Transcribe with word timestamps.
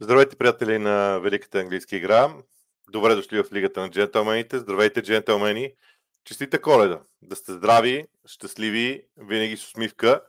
Здравейте, 0.00 0.36
приятели 0.36 0.78
на 0.78 1.18
Великата 1.18 1.58
английска 1.58 1.96
игра. 1.96 2.34
Добре 2.90 3.14
дошли 3.14 3.42
в 3.42 3.52
Лигата 3.52 3.80
на 3.80 3.90
джентълмените. 3.90 4.58
Здравейте, 4.58 5.02
джентълмени. 5.02 5.72
Честита 6.24 6.62
коледа. 6.62 7.02
Да 7.22 7.36
сте 7.36 7.52
здрави, 7.52 8.06
щастливи, 8.26 9.06
винаги 9.16 9.56
с 9.56 9.66
усмивка. 9.66 10.22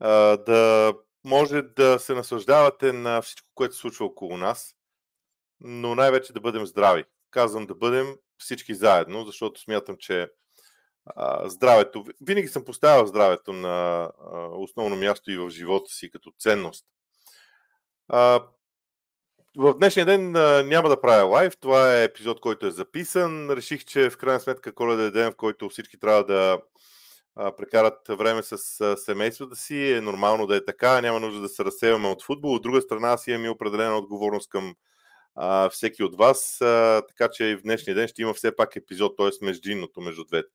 Да 0.00 0.94
може 1.24 1.62
да 1.62 1.98
се 1.98 2.14
наслаждавате 2.14 2.92
на 2.92 3.22
всичко, 3.22 3.48
което 3.54 3.74
се 3.74 3.80
случва 3.80 4.06
около 4.06 4.36
нас, 4.36 4.74
но 5.60 5.94
най-вече 5.94 6.32
да 6.32 6.40
бъдем 6.40 6.66
здрави. 6.66 7.04
Казвам 7.30 7.66
да 7.66 7.74
бъдем 7.74 8.16
всички 8.38 8.74
заедно, 8.74 9.24
защото 9.24 9.60
смятам, 9.60 9.96
че 9.98 10.28
здравето, 11.44 12.04
винаги 12.20 12.48
съм 12.48 12.64
поставял 12.64 13.06
здравето 13.06 13.52
на 13.52 14.10
основно 14.52 14.96
място 14.96 15.30
и 15.30 15.36
в 15.36 15.50
живота 15.50 15.90
си 15.90 16.10
като 16.10 16.32
ценност 16.38 16.86
в 19.56 19.74
днешния 19.74 20.06
ден 20.06 20.36
а, 20.36 20.62
няма 20.62 20.88
да 20.88 21.00
правя 21.00 21.24
лайв. 21.24 21.56
Това 21.60 21.96
е 21.96 22.04
епизод, 22.04 22.40
който 22.40 22.66
е 22.66 22.70
записан. 22.70 23.50
Реших, 23.50 23.84
че 23.84 24.10
в 24.10 24.16
крайна 24.16 24.40
сметка 24.40 24.74
коледа 24.74 25.02
е 25.02 25.10
ден, 25.10 25.32
в 25.32 25.36
който 25.36 25.68
всички 25.68 26.00
трябва 26.00 26.24
да 26.24 26.58
а, 27.36 27.56
прекарат 27.56 27.98
време 28.08 28.42
с 28.42 28.80
а, 28.80 28.96
семейството 28.96 29.56
си. 29.56 29.92
Е 29.92 30.00
нормално 30.00 30.46
да 30.46 30.56
е 30.56 30.64
така. 30.64 31.00
Няма 31.00 31.20
нужда 31.20 31.40
да 31.40 31.48
се 31.48 31.64
разсеваме 31.64 32.08
от 32.08 32.22
футбол. 32.22 32.54
От 32.54 32.62
друга 32.62 32.82
страна, 32.82 33.08
аз 33.08 33.26
имам 33.26 33.44
и 33.44 33.48
определена 33.48 33.98
отговорност 33.98 34.50
към 34.50 34.74
а, 35.34 35.68
всеки 35.68 36.02
от 36.02 36.16
вас. 36.16 36.60
А, 36.60 37.02
така 37.08 37.30
че 37.32 37.44
и 37.44 37.56
в 37.56 37.62
днешния 37.62 37.94
ден 37.94 38.08
ще 38.08 38.22
има 38.22 38.34
все 38.34 38.56
пак 38.56 38.76
епизод, 38.76 39.16
т.е. 39.16 39.44
междинното 39.44 40.00
между 40.00 40.24
двете. 40.24 40.48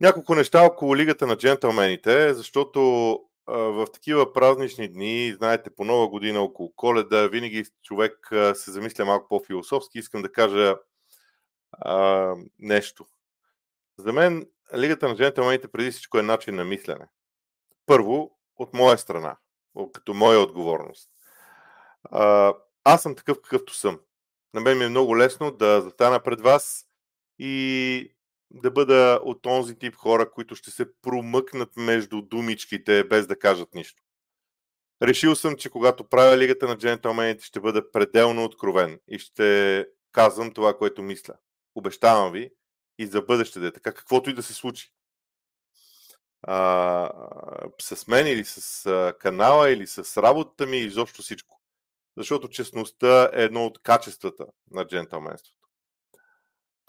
Няколко 0.00 0.34
неща 0.34 0.62
около 0.62 0.96
Лигата 0.96 1.26
на 1.26 1.36
джентълмените, 1.36 2.34
защото 2.34 3.20
в 3.48 3.86
такива 3.92 4.32
празнични 4.32 4.88
дни, 4.88 5.34
знаете, 5.36 5.70
по 5.70 5.84
нова 5.84 6.08
година, 6.08 6.40
около 6.40 6.72
коледа, 6.76 7.28
винаги 7.28 7.64
човек 7.82 8.28
се 8.54 8.70
замисля 8.70 9.04
малко 9.04 9.28
по-философски. 9.28 9.98
Искам 9.98 10.22
да 10.22 10.32
кажа 10.32 10.76
а, 11.72 12.34
нещо. 12.58 13.06
За 13.98 14.12
мен 14.12 14.46
Лигата 14.76 15.08
на 15.08 15.16
джентълмените 15.16 15.68
преди 15.68 15.90
всичко 15.90 16.18
е 16.18 16.22
начин 16.22 16.54
на 16.54 16.64
мислене. 16.64 17.06
Първо, 17.86 18.38
от 18.56 18.74
моя 18.74 18.98
страна, 18.98 19.36
като 19.92 20.14
моя 20.14 20.40
отговорност. 20.40 21.10
А, 22.04 22.54
аз 22.84 23.02
съм 23.02 23.14
такъв 23.14 23.40
какъвто 23.42 23.74
съм. 23.74 24.00
На 24.54 24.60
мен 24.60 24.78
ми 24.78 24.84
е 24.84 24.88
много 24.88 25.18
лесно 25.18 25.50
да 25.50 25.80
застана 25.80 26.20
пред 26.20 26.40
вас 26.40 26.86
и 27.38 28.14
да 28.50 28.70
бъда 28.70 29.20
от 29.22 29.42
този 29.42 29.78
тип 29.78 29.94
хора, 29.94 30.30
които 30.30 30.54
ще 30.54 30.70
се 30.70 31.00
промъкнат 31.02 31.76
между 31.76 32.22
думичките 32.22 33.04
без 33.04 33.26
да 33.26 33.38
кажат 33.38 33.74
нищо. 33.74 34.02
Решил 35.02 35.34
съм, 35.34 35.56
че 35.56 35.70
когато 35.70 36.08
правя 36.08 36.38
Лигата 36.38 36.68
на 36.68 36.78
джентълмените, 36.78 37.44
ще 37.44 37.60
бъда 37.60 37.90
пределно 37.90 38.44
откровен 38.44 39.00
и 39.08 39.18
ще 39.18 39.86
казвам 40.12 40.52
това, 40.52 40.78
което 40.78 41.02
мисля. 41.02 41.34
Обещавам 41.74 42.32
ви 42.32 42.50
и 42.98 43.06
за 43.06 43.22
бъдеще 43.22 43.60
да 43.60 43.66
е 43.66 43.72
така, 43.72 43.92
каквото 43.92 44.30
и 44.30 44.34
да 44.34 44.42
се 44.42 44.54
случи. 44.54 44.92
А, 46.42 47.10
с 47.80 48.06
мен 48.06 48.26
или 48.26 48.44
с 48.44 49.14
канала 49.20 49.70
или 49.70 49.86
с 49.86 50.22
работата 50.22 50.66
ми, 50.66 50.78
изобщо 50.78 51.22
всичко. 51.22 51.60
Защото 52.16 52.48
честността 52.48 53.30
е 53.32 53.42
едно 53.42 53.66
от 53.66 53.82
качествата 53.82 54.46
на 54.70 54.86
джентълменството. 54.86 55.57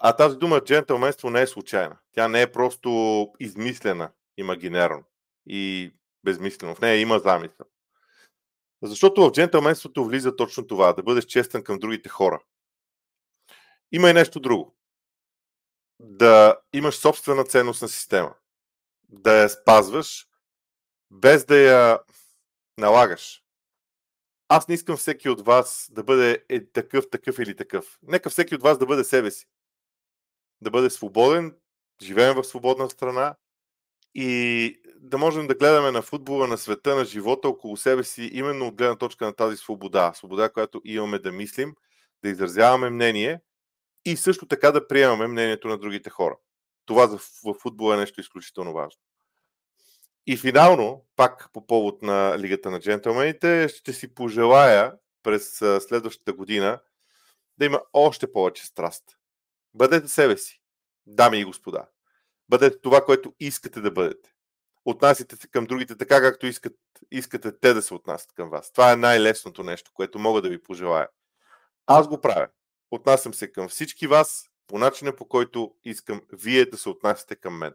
А 0.02 0.16
тази 0.16 0.36
дума 0.36 0.60
джентълменство 0.60 1.30
не 1.30 1.42
е 1.42 1.46
случайна. 1.46 1.98
Тя 2.12 2.28
не 2.28 2.42
е 2.42 2.52
просто 2.52 3.32
измислена 3.40 4.10
имагинерно 4.36 5.04
и 5.46 5.92
безмислено. 6.24 6.74
В 6.74 6.80
нея 6.80 7.00
има 7.00 7.18
замисъл. 7.18 7.66
Защото 8.82 9.22
в 9.22 9.32
джентълменството 9.32 10.04
влиза 10.04 10.36
точно 10.36 10.66
това, 10.66 10.92
да 10.92 11.02
бъдеш 11.02 11.24
честен 11.24 11.62
към 11.62 11.78
другите 11.78 12.08
хора. 12.08 12.40
Има 13.92 14.10
и 14.10 14.12
нещо 14.12 14.40
друго. 14.40 14.76
Да 15.98 16.56
имаш 16.72 16.94
собствена 16.94 17.44
ценностна 17.44 17.88
система. 17.88 18.34
Да 19.08 19.42
я 19.42 19.48
спазваш, 19.48 20.28
без 21.10 21.44
да 21.44 21.56
я 21.56 21.98
налагаш. 22.78 23.42
Аз 24.48 24.68
не 24.68 24.74
искам 24.74 24.96
всеки 24.96 25.28
от 25.28 25.40
вас 25.40 25.88
да 25.92 26.02
бъде 26.02 26.44
е, 26.48 26.66
такъв, 26.66 27.10
такъв 27.10 27.38
или 27.38 27.56
такъв. 27.56 27.98
Нека 28.02 28.30
всеки 28.30 28.54
от 28.54 28.62
вас 28.62 28.78
да 28.78 28.86
бъде 28.86 29.04
себе 29.04 29.30
си 29.30 29.46
да 30.62 30.70
бъде 30.70 30.90
свободен, 30.90 31.56
живеем 32.02 32.34
в 32.34 32.44
свободна 32.44 32.90
страна 32.90 33.36
и 34.14 34.80
да 34.96 35.18
можем 35.18 35.46
да 35.46 35.54
гледаме 35.54 35.90
на 35.90 36.02
футбола, 36.02 36.46
на 36.46 36.58
света, 36.58 36.96
на 36.96 37.04
живота 37.04 37.48
около 37.48 37.76
себе 37.76 38.04
си, 38.04 38.30
именно 38.32 38.66
от 38.66 38.74
гледна 38.74 38.96
точка 38.96 39.24
на 39.24 39.32
тази 39.32 39.56
свобода. 39.56 40.12
Свобода, 40.14 40.48
която 40.48 40.80
имаме 40.84 41.18
да 41.18 41.32
мислим, 41.32 41.74
да 42.22 42.28
изразяваме 42.30 42.90
мнение 42.90 43.40
и 44.04 44.16
също 44.16 44.46
така 44.46 44.72
да 44.72 44.88
приемаме 44.88 45.26
мнението 45.26 45.68
на 45.68 45.78
другите 45.78 46.10
хора. 46.10 46.36
Това 46.86 47.06
в 47.44 47.54
футбола 47.54 47.94
е 47.94 47.98
нещо 47.98 48.20
изключително 48.20 48.72
важно. 48.72 49.00
И 50.26 50.36
финално, 50.36 51.04
пак 51.16 51.48
по 51.52 51.66
повод 51.66 52.02
на 52.02 52.38
Лигата 52.38 52.70
на 52.70 52.80
джентълмените, 52.80 53.68
ще 53.68 53.92
си 53.92 54.14
пожелая 54.14 54.94
през 55.22 55.58
следващата 55.80 56.32
година 56.32 56.80
да 57.58 57.64
има 57.64 57.80
още 57.92 58.32
повече 58.32 58.66
страст, 58.66 59.04
Бъдете 59.74 60.08
себе 60.08 60.36
си, 60.36 60.62
дами 61.06 61.40
и 61.40 61.44
господа. 61.44 61.88
Бъдете 62.48 62.80
това, 62.80 63.04
което 63.04 63.34
искате 63.40 63.80
да 63.80 63.90
бъдете. 63.90 64.34
Отнасяйте 64.84 65.36
се 65.36 65.48
към 65.48 65.64
другите 65.64 65.96
така, 65.96 66.20
както 66.20 66.46
искат, 66.46 66.76
искате 67.10 67.58
те 67.58 67.74
да 67.74 67.82
се 67.82 67.94
отнасят 67.94 68.32
към 68.32 68.50
вас. 68.50 68.72
Това 68.72 68.92
е 68.92 68.96
най-лесното 68.96 69.62
нещо, 69.62 69.90
което 69.94 70.18
мога 70.18 70.42
да 70.42 70.48
ви 70.48 70.62
пожелая. 70.62 71.08
Аз 71.86 72.08
го 72.08 72.20
правя. 72.20 72.48
Отнасям 72.90 73.34
се 73.34 73.52
към 73.52 73.68
всички 73.68 74.06
вас 74.06 74.50
по 74.66 74.78
начина, 74.78 75.16
по 75.16 75.28
който 75.28 75.74
искам 75.84 76.22
вие 76.32 76.66
да 76.66 76.78
се 76.78 76.88
отнасяте 76.88 77.36
към 77.36 77.58
мен. 77.58 77.74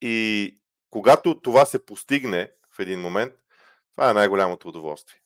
И 0.00 0.58
когато 0.90 1.40
това 1.40 1.66
се 1.66 1.86
постигне 1.86 2.52
в 2.70 2.78
един 2.78 3.00
момент, 3.00 3.34
това 3.92 4.10
е 4.10 4.14
най-голямото 4.14 4.68
удоволствие. 4.68 5.20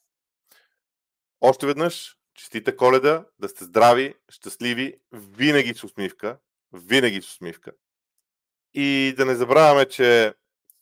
Още 1.41 1.65
веднъж, 1.65 2.17
Честита 2.35 2.77
коледа, 2.77 3.25
да 3.39 3.49
сте 3.49 3.63
здрави, 3.63 4.15
щастливи, 4.29 4.99
винаги 5.11 5.73
с 5.73 5.83
усмивка. 5.83 6.37
Винаги 6.73 7.21
с 7.21 7.27
усмивка. 7.27 7.71
И 8.73 9.13
да 9.17 9.25
не 9.25 9.35
забравяме, 9.35 9.85
че 9.85 10.33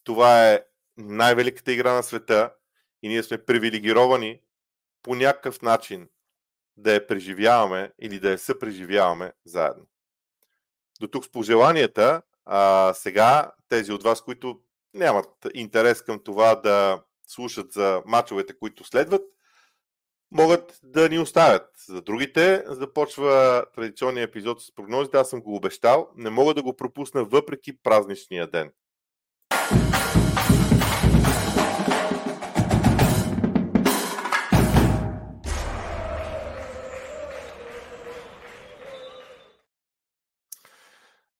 това 0.04 0.52
е 0.52 0.64
най-великата 0.98 1.72
игра 1.72 1.94
на 1.94 2.04
света 2.04 2.54
и 3.02 3.08
ние 3.08 3.24
сме 3.24 3.46
привилегировани 3.46 4.42
по 5.04 5.16
някакъв 5.16 5.62
начин 5.62 6.10
да 6.78 6.94
я 6.94 7.08
преживяваме 7.08 7.92
или 8.00 8.20
да 8.20 8.32
я 8.32 8.38
съпреживяваме 8.38 9.34
заедно. 9.46 9.86
До 11.00 11.08
тук 11.08 11.26
с 11.26 11.32
пожеланията. 11.32 12.22
А, 12.46 12.94
сега 12.94 13.52
тези 13.70 13.92
от 13.92 14.04
вас, 14.04 14.22
които 14.22 14.60
нямат 14.94 15.30
интерес 15.54 16.02
към 16.02 16.24
това 16.24 16.56
да 16.56 17.04
слушат 17.28 17.72
за 17.72 18.02
мачовете, 18.06 18.60
които 18.60 18.84
следват, 18.84 19.22
могат 20.34 20.80
да 20.84 21.10
ни 21.10 21.20
оставят. 21.20 21.70
За 21.90 22.02
другите 22.02 22.64
започва 22.68 23.66
традиционния 23.76 24.24
епизод 24.24 24.62
с 24.62 24.76
прогнозите. 24.76 25.18
Аз 25.18 25.30
съм 25.30 25.42
го 25.42 25.56
обещал. 25.56 26.10
Не 26.16 26.30
мога 26.30 26.54
да 26.54 26.64
го 26.64 26.76
пропусна 26.76 27.24
въпреки 27.24 27.78
празничния 27.84 28.48
ден. 28.48 28.72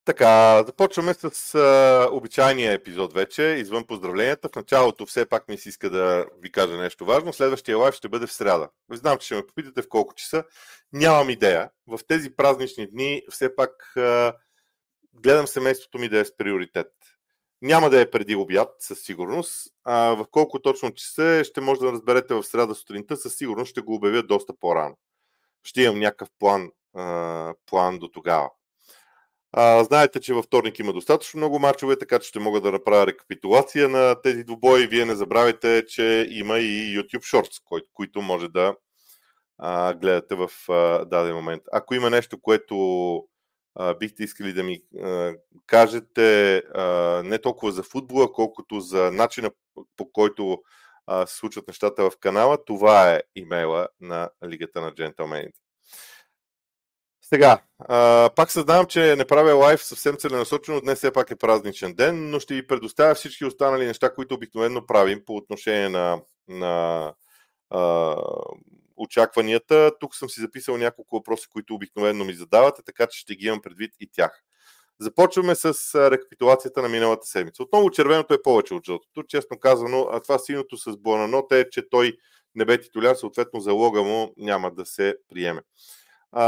Така, 0.06 0.64
започваме 0.64 1.14
с 1.14 1.56
а, 1.56 2.10
обичайния 2.12 2.74
епизод 2.74 3.14
вече, 3.14 3.44
извън 3.44 3.86
поздравленията. 3.86 4.50
В 4.50 4.56
началото 4.56 5.06
все 5.06 5.26
пак 5.26 5.48
ми 5.48 5.58
се 5.58 5.70
иска 5.70 5.90
да 5.90 6.26
ви 6.42 6.52
кажа 6.52 6.78
нещо 6.78 7.06
важно. 7.06 7.34
Следващия 7.34 7.78
лайв 7.78 7.96
ще 7.96 8.10
бъде 8.10 8.28
в 8.28 8.34
среда. 8.34 8.70
Знам, 8.92 9.18
че 9.18 9.26
ще 9.26 9.36
ме 9.36 9.48
попитате 9.48 9.82
в 9.82 9.90
колко 9.90 10.14
часа. 10.16 10.44
Нямам 10.94 11.30
идея. 11.30 11.70
В 11.88 12.00
тези 12.08 12.36
празнични 12.36 12.92
дни 12.92 13.22
все 13.30 13.56
пак 13.56 13.98
а, 13.98 14.34
гледам 15.14 15.48
семейството 15.48 16.00
ми 16.00 16.10
да 16.10 16.20
е 16.20 16.26
с 16.26 16.38
приоритет. 16.38 16.92
Няма 17.62 17.90
да 17.90 18.02
е 18.02 18.12
преди 18.12 18.36
обяд, 18.36 18.70
със 18.80 19.00
сигурност. 19.00 19.74
А 19.84 20.16
в 20.16 20.26
колко 20.32 20.62
точно 20.62 20.94
часа 20.94 21.44
ще 21.44 21.62
може 21.62 21.82
да 21.82 21.92
разберете 21.92 22.34
в 22.34 22.44
среда 22.44 22.74
сутринта, 22.74 23.18
със 23.18 23.36
сигурност 23.36 23.72
ще 23.72 23.82
го 23.82 23.96
обявя 23.96 24.24
доста 24.24 24.54
по-рано. 24.60 24.98
Ще 25.64 25.82
имам 25.82 26.00
някакъв 26.00 26.30
план, 26.40 26.72
а, 26.96 27.54
план 27.66 28.00
до 28.00 28.08
тогава. 28.08 28.50
А, 29.56 29.84
знаете, 29.84 30.20
че 30.20 30.34
във 30.34 30.46
вторник 30.46 30.80
има 30.80 30.94
достатъчно 30.94 31.38
много 31.38 31.60
мачове, 31.60 32.00
така 32.00 32.20
че 32.20 32.30
ще 32.30 32.40
мога 32.40 32.62
да 32.62 32.72
направя 32.72 33.08
рекапитулация 33.08 33.90
на 33.90 34.22
тези 34.22 34.44
двубои. 34.44 34.88
Вие 34.88 35.06
не 35.06 35.16
забравяйте, 35.16 35.86
че 35.88 36.28
има 36.30 36.60
и 36.60 36.98
YouTube 36.98 37.24
Shorts, 37.34 37.62
кои, 37.66 37.82
които 37.94 38.22
може 38.22 38.48
да 38.48 38.76
а, 39.58 39.94
гледате 39.94 40.36
в 40.36 40.50
а, 40.70 41.06
даден 41.06 41.36
момент. 41.36 41.64
Ако 41.72 41.96
има 41.96 42.10
нещо, 42.10 42.42
което 42.42 43.16
а, 43.76 43.94
бихте 43.94 44.24
искали 44.24 44.54
да 44.54 44.64
ми 44.64 44.82
а, 45.04 45.34
кажете 45.66 46.58
а, 46.58 47.22
не 47.26 47.38
толкова 47.38 47.72
за 47.72 47.84
футбола, 47.84 48.34
колкото 48.34 48.80
за 48.80 49.12
начина 49.12 49.52
по 49.98 50.12
който 50.12 50.64
се 51.26 51.36
случват 51.36 51.68
нещата 51.68 52.10
в 52.10 52.18
канала, 52.20 52.66
това 52.66 53.14
е 53.14 53.22
имейла 53.36 53.88
на 54.02 54.30
Лигата 54.46 54.82
на 54.82 54.94
джентълмените. 54.94 55.63
Сега, 57.34 57.62
а, 57.80 58.30
пак 58.36 58.52
съзнавам, 58.52 58.86
че 58.86 59.16
не 59.16 59.26
правя 59.26 59.54
лайф 59.54 59.84
съвсем 59.84 60.16
целенасочено, 60.18 60.82
днес 60.82 60.98
все 60.98 61.12
пак 61.12 61.32
е 61.32 61.36
празничен 61.36 61.94
ден, 61.94 62.30
но 62.30 62.40
ще 62.40 62.54
ви 62.54 62.68
предоставя 62.68 63.16
всички 63.16 63.46
останали 63.46 63.86
неща, 63.86 64.14
които 64.14 64.36
обикновено 64.36 64.86
правим 64.86 65.26
по 65.26 65.36
отношение 65.36 65.90
на, 65.90 66.22
на 66.48 67.14
а, 67.70 68.16
очакванията. 68.98 69.92
Тук 70.00 70.16
съм 70.16 70.30
си 70.30 70.42
записал 70.42 70.78
няколко 70.78 71.16
въпроси, 71.16 71.48
които 71.50 71.76
обикновено 71.76 72.26
ми 72.26 72.34
задавате, 72.34 72.82
така 72.86 73.08
че 73.08 73.20
ще 73.20 73.36
ги 73.36 73.46
имам 73.46 73.62
предвид 73.62 73.92
и 74.00 74.10
тях. 74.12 74.44
Започваме 75.00 75.56
с 75.56 75.74
рекапитулацията 76.12 76.82
на 76.82 76.90
миналата 76.90 77.28
седмица. 77.28 77.64
Отново 77.64 77.90
червеното 77.90 78.34
е 78.34 78.42
повече 78.44 78.74
от 78.74 78.86
жълтото. 78.86 79.24
Честно 79.24 79.60
казано, 79.60 80.08
а 80.12 80.20
това 80.20 80.40
синото 80.40 80.78
с 80.78 80.98
Буананот 80.98 81.52
е, 81.52 81.70
че 81.70 81.90
той 81.90 82.18
не 82.56 82.66
бе 82.66 82.82
титуляр, 82.82 83.16
съответно 83.16 83.60
залога 83.60 84.04
му 84.04 84.34
няма 84.38 84.72
да 84.72 84.86
се 84.86 85.16
приеме. 85.30 85.62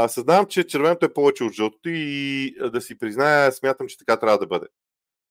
Съзнавам, 0.08 0.46
че 0.46 0.66
червеното 0.66 1.06
е 1.06 1.12
повече 1.12 1.44
от 1.44 1.52
жълтото 1.52 1.88
и 1.88 2.54
да 2.72 2.80
си 2.80 2.98
призная, 2.98 3.52
смятам, 3.52 3.88
че 3.88 3.98
така 3.98 4.16
трябва 4.16 4.38
да 4.38 4.46
бъде. 4.46 4.66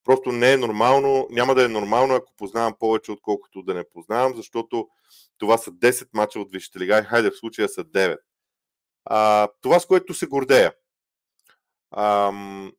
Просто 0.03 0.31
не 0.31 0.53
е 0.53 0.57
нормално, 0.57 1.27
няма 1.31 1.55
да 1.55 1.65
е 1.65 1.67
нормално, 1.67 2.15
ако 2.15 2.33
познавам 2.37 2.73
повече, 2.79 3.11
отколкото 3.11 3.63
да 3.63 3.73
не 3.73 3.89
познавам, 3.93 4.33
защото 4.35 4.87
това 5.37 5.57
са 5.57 5.71
10 5.71 6.07
мача 6.13 6.39
от 6.39 6.51
Висшата 6.51 6.79
лига 6.79 6.99
и 6.99 7.03
хайде 7.03 7.31
в 7.31 7.37
случая 7.37 7.69
са 7.69 7.83
9. 7.83 8.17
А, 9.05 9.47
това 9.61 9.79
с 9.79 9.85
което 9.85 10.13
се 10.13 10.27
гордея. 10.27 10.73
Ам, 11.91 12.71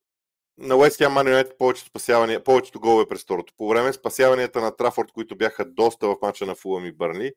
на 0.59 0.75
Ham 0.75 1.09
Man 1.09 1.43
United 1.43 1.57
повечето, 1.57 1.89
спасявания, 1.89 2.45
повечето 2.45 2.81
голове 2.81 3.09
през 3.09 3.23
второто 3.23 3.53
по 3.57 3.69
време. 3.69 3.93
Спасяванията 3.93 4.61
на 4.61 4.77
Трафорд, 4.77 5.13
които 5.13 5.37
бяха 5.37 5.65
доста 5.65 6.07
в 6.09 6.17
мача 6.23 6.47
на 6.47 6.55
Фулъм 6.55 6.87
и 6.87 6.93
Бърни. 6.93 7.33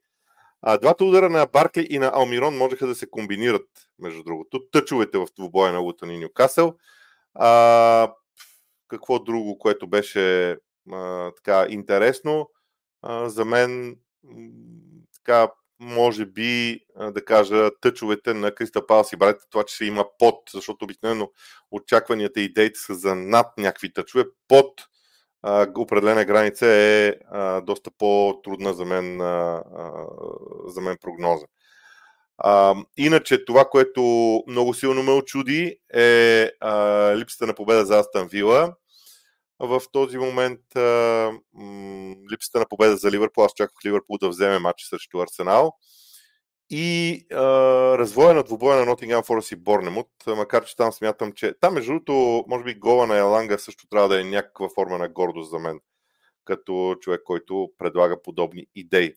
А, 0.62 0.78
двата 0.78 1.06
удара 1.06 1.30
на 1.30 1.46
Баркли 1.46 1.88
и 1.90 2.00
на 2.00 2.12
Алмирон 2.14 2.58
можеха 2.58 2.88
да 2.88 2.96
се 2.96 3.10
комбинират, 3.10 3.68
между 4.00 4.24
другото. 4.24 4.62
Тъчовете 4.72 5.18
в 5.18 5.28
двубоя 5.36 5.74
на 5.74 5.80
Лутън 5.80 6.12
и 6.12 6.18
Нюкасъл. 6.18 6.78
А, 7.34 8.14
какво 8.88 9.20
друго, 9.20 9.58
което 9.58 9.88
беше 9.88 10.58
а, 10.92 11.32
така 11.32 11.66
интересно? 11.70 12.50
А, 13.02 13.30
за 13.30 13.46
мен 13.46 13.98
така 15.16 15.52
може 15.80 16.26
би, 16.26 16.80
да 17.00 17.26
кажа, 17.26 17.70
тъчовете 17.82 18.34
на 18.34 18.56
Криста 18.56 18.88
Палас 18.88 19.14
и 19.14 19.18
братите, 19.18 19.46
това, 19.50 19.64
че 19.64 19.76
ще 19.76 19.86
има 19.86 20.06
под, 20.20 20.36
защото 20.54 20.86
обикновено 20.86 21.32
очакванията 21.72 22.42
и 22.42 22.44
идеите 22.44 22.80
са 22.80 22.96
за 22.96 23.16
над 23.16 23.48
някакви 23.58 23.94
тъчове. 23.94 24.26
Под 24.48 24.82
определена 25.78 26.26
граница 26.26 26.68
е 26.68 27.16
доста 27.62 27.92
по-трудна 27.98 28.74
за 28.74 28.86
мен, 28.86 29.18
за 30.66 30.82
мен 30.82 30.98
прогноза. 31.02 31.46
Иначе 32.98 33.46
това, 33.46 33.66
което 33.66 34.02
много 34.48 34.74
силно 34.74 35.04
ме 35.04 35.12
очуди 35.12 35.78
е 35.94 36.52
липсата 37.16 37.48
на 37.48 37.54
победа 37.54 37.86
за 37.86 38.00
Астан 38.00 38.28
Вила. 38.28 38.76
В 39.60 39.82
този 39.92 40.18
момент 40.18 40.60
липсата 42.32 42.60
на 42.60 42.66
победа 42.70 42.98
за 42.98 43.12
Ливърпул, 43.12 43.44
аз 43.44 43.54
чаках 43.56 43.86
Ливърпул 43.86 44.18
да 44.18 44.30
вземе 44.30 44.60
матч 44.60 44.84
срещу 44.84 45.20
Арсенал. 45.20 45.74
И 46.70 47.26
а, 47.32 47.38
развоя 47.98 48.34
на 48.34 48.44
двубоя 48.44 48.86
на 48.86 48.92
Nottingham 48.92 49.28
Forest 49.28 49.54
и 49.54 49.56
Борнемут, 49.56 50.08
макар 50.28 50.66
че 50.66 50.76
там 50.76 50.92
смятам, 50.92 51.32
че 51.32 51.54
там 51.60 51.74
между 51.74 51.92
другото, 51.92 52.44
може 52.48 52.64
би 52.64 52.76
гола 52.76 53.08
на 53.08 53.18
Еланга 53.18 53.58
също 53.58 53.88
трябва 53.88 54.10
да 54.10 54.22
е 54.22 54.24
някаква 54.24 54.70
форма 54.70 54.98
на 54.98 55.10
гордост 55.10 55.50
за 55.50 55.60
мен, 55.60 55.80
като 56.46 56.96
човек, 57.02 57.22
който 57.26 57.70
предлага 57.78 58.22
подобни 58.22 58.68
идеи. 58.76 59.14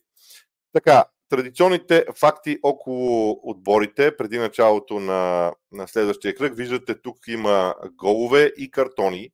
Така, 0.73 1.05
традиционните 1.29 2.07
факти 2.17 2.59
около 2.63 3.41
отборите 3.43 4.17
преди 4.17 4.39
началото 4.39 5.01
на, 5.01 5.53
на 5.73 5.89
следващия 5.89 6.35
кръг. 6.35 6.57
Виждате, 6.57 7.03
тук 7.03 7.17
има 7.29 7.75
голове 7.95 8.53
и 8.59 8.71
картони. 8.71 9.31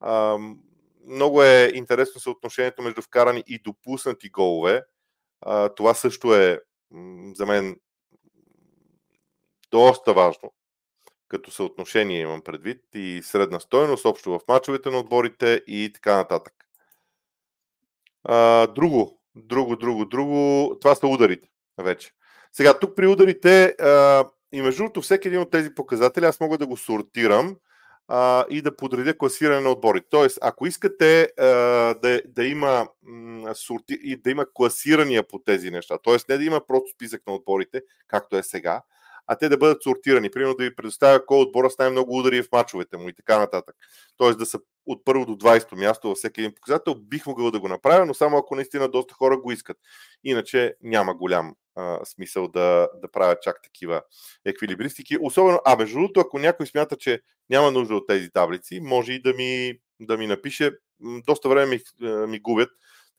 А, 0.00 0.38
много 1.06 1.42
е 1.42 1.70
интересно 1.74 2.20
съотношението 2.20 2.82
между 2.82 3.02
вкарани 3.02 3.44
и 3.46 3.58
допуснати 3.58 4.28
голове. 4.28 4.82
А, 5.40 5.68
това 5.68 5.94
също 5.94 6.34
е 6.34 6.60
за 7.34 7.46
мен 7.46 7.76
доста 9.70 10.14
важно. 10.14 10.52
Като 11.28 11.50
съотношение 11.50 12.20
имам 12.20 12.42
предвид 12.42 12.80
и 12.94 13.20
средна 13.24 13.60
стойност, 13.60 14.04
общо 14.04 14.30
в 14.30 14.40
мачовете 14.48 14.90
на 14.90 14.98
отборите 14.98 15.62
и 15.66 15.90
така 15.94 16.16
нататък. 16.16 16.54
А, 18.24 18.66
друго, 18.66 19.20
друго, 19.36 19.76
друго, 19.76 20.04
друго, 20.04 20.76
това 20.80 20.94
са 20.94 21.06
ударите 21.06 21.48
вече. 21.78 22.10
Сега, 22.52 22.78
тук 22.78 22.96
при 22.96 23.06
ударите 23.06 23.64
а, 23.80 24.24
и 24.52 24.62
между 24.62 24.78
другото 24.78 25.02
всеки 25.02 25.28
един 25.28 25.40
от 25.40 25.50
тези 25.50 25.74
показатели 25.74 26.24
аз 26.24 26.40
мога 26.40 26.58
да 26.58 26.66
го 26.66 26.76
сортирам 26.76 27.56
а, 28.08 28.44
и 28.50 28.62
да 28.62 28.76
подредя 28.76 29.18
класиране 29.18 29.60
на 29.60 29.70
отборите. 29.70 30.06
Тоест, 30.10 30.38
ако 30.42 30.66
искате 30.66 31.28
а, 31.38 31.44
да, 31.94 32.22
да, 32.26 32.44
има, 32.44 32.88
м, 33.02 33.54
сорти, 33.54 33.98
и 34.02 34.16
да 34.16 34.30
има 34.30 34.46
класирания 34.54 35.28
по 35.28 35.38
тези 35.38 35.70
неща, 35.70 35.98
т.е. 36.04 36.16
не 36.28 36.38
да 36.38 36.44
има 36.44 36.60
просто 36.66 36.90
списък 36.94 37.22
на 37.26 37.34
отборите, 37.34 37.82
както 38.08 38.36
е 38.36 38.42
сега, 38.42 38.82
а 39.26 39.36
те 39.36 39.48
да 39.48 39.56
бъдат 39.56 39.82
сортирани. 39.82 40.30
Примерно 40.30 40.54
да 40.54 40.64
ви 40.64 40.74
предоставя 40.74 41.26
кой 41.26 41.38
отбора 41.38 41.70
с 41.70 41.78
най-много 41.78 42.18
удари 42.18 42.42
в 42.42 42.52
мачовете 42.52 42.96
му 42.96 43.08
и 43.08 43.14
така 43.14 43.38
нататък. 43.38 43.76
Тоест 44.16 44.38
да 44.38 44.46
са 44.46 44.58
от 44.86 45.04
първо 45.04 45.26
до 45.26 45.32
20 45.32 45.76
място 45.76 46.08
във 46.08 46.18
всеки 46.18 46.40
един 46.40 46.54
показател, 46.54 46.94
бих 46.94 47.26
могъл 47.26 47.50
да 47.50 47.60
го 47.60 47.68
направя, 47.68 48.06
но 48.06 48.14
само 48.14 48.36
ако 48.36 48.56
наистина 48.56 48.88
доста 48.88 49.14
хора 49.14 49.36
го 49.36 49.52
искат. 49.52 49.76
Иначе 50.24 50.74
няма 50.82 51.14
голям 51.14 51.54
а, 51.76 52.04
смисъл 52.04 52.48
да, 52.48 52.88
да 53.02 53.10
правя 53.10 53.36
чак 53.42 53.62
такива 53.62 54.02
еквилибристики. 54.44 55.18
Особено, 55.20 55.60
а 55.64 55.76
между 55.76 55.94
другото, 55.94 56.20
ако 56.20 56.38
някой 56.38 56.66
смята, 56.66 56.96
че 56.96 57.20
няма 57.50 57.70
нужда 57.70 57.94
от 57.94 58.06
тези 58.06 58.30
таблици, 58.30 58.80
може 58.80 59.12
и 59.12 59.22
да 59.22 59.34
ми, 59.34 59.78
да 60.00 60.16
ми 60.16 60.26
напише. 60.26 60.70
Доста 61.26 61.48
време 61.48 61.78
ми, 62.00 62.08
ми 62.26 62.40
губят, 62.40 62.70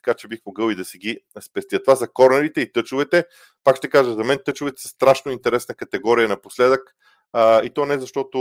така 0.03 0.17
че 0.17 0.27
бих 0.27 0.39
могъл 0.45 0.69
и 0.69 0.75
да 0.75 0.85
си 0.85 0.97
ги 0.97 1.19
спестя. 1.41 1.83
Това 1.83 1.95
за 1.95 2.07
корнерите 2.07 2.61
и 2.61 2.71
тъчовете. 2.71 3.25
Пак 3.63 3.77
ще 3.77 3.89
кажа, 3.89 4.13
за 4.13 4.23
мен 4.23 4.39
тъчовете 4.45 4.81
са 4.81 4.87
страшно 4.87 5.31
интересна 5.31 5.75
категория 5.75 6.29
напоследък. 6.29 6.95
А, 7.33 7.63
и 7.63 7.69
то 7.69 7.85
не 7.85 7.99
защото 7.99 8.37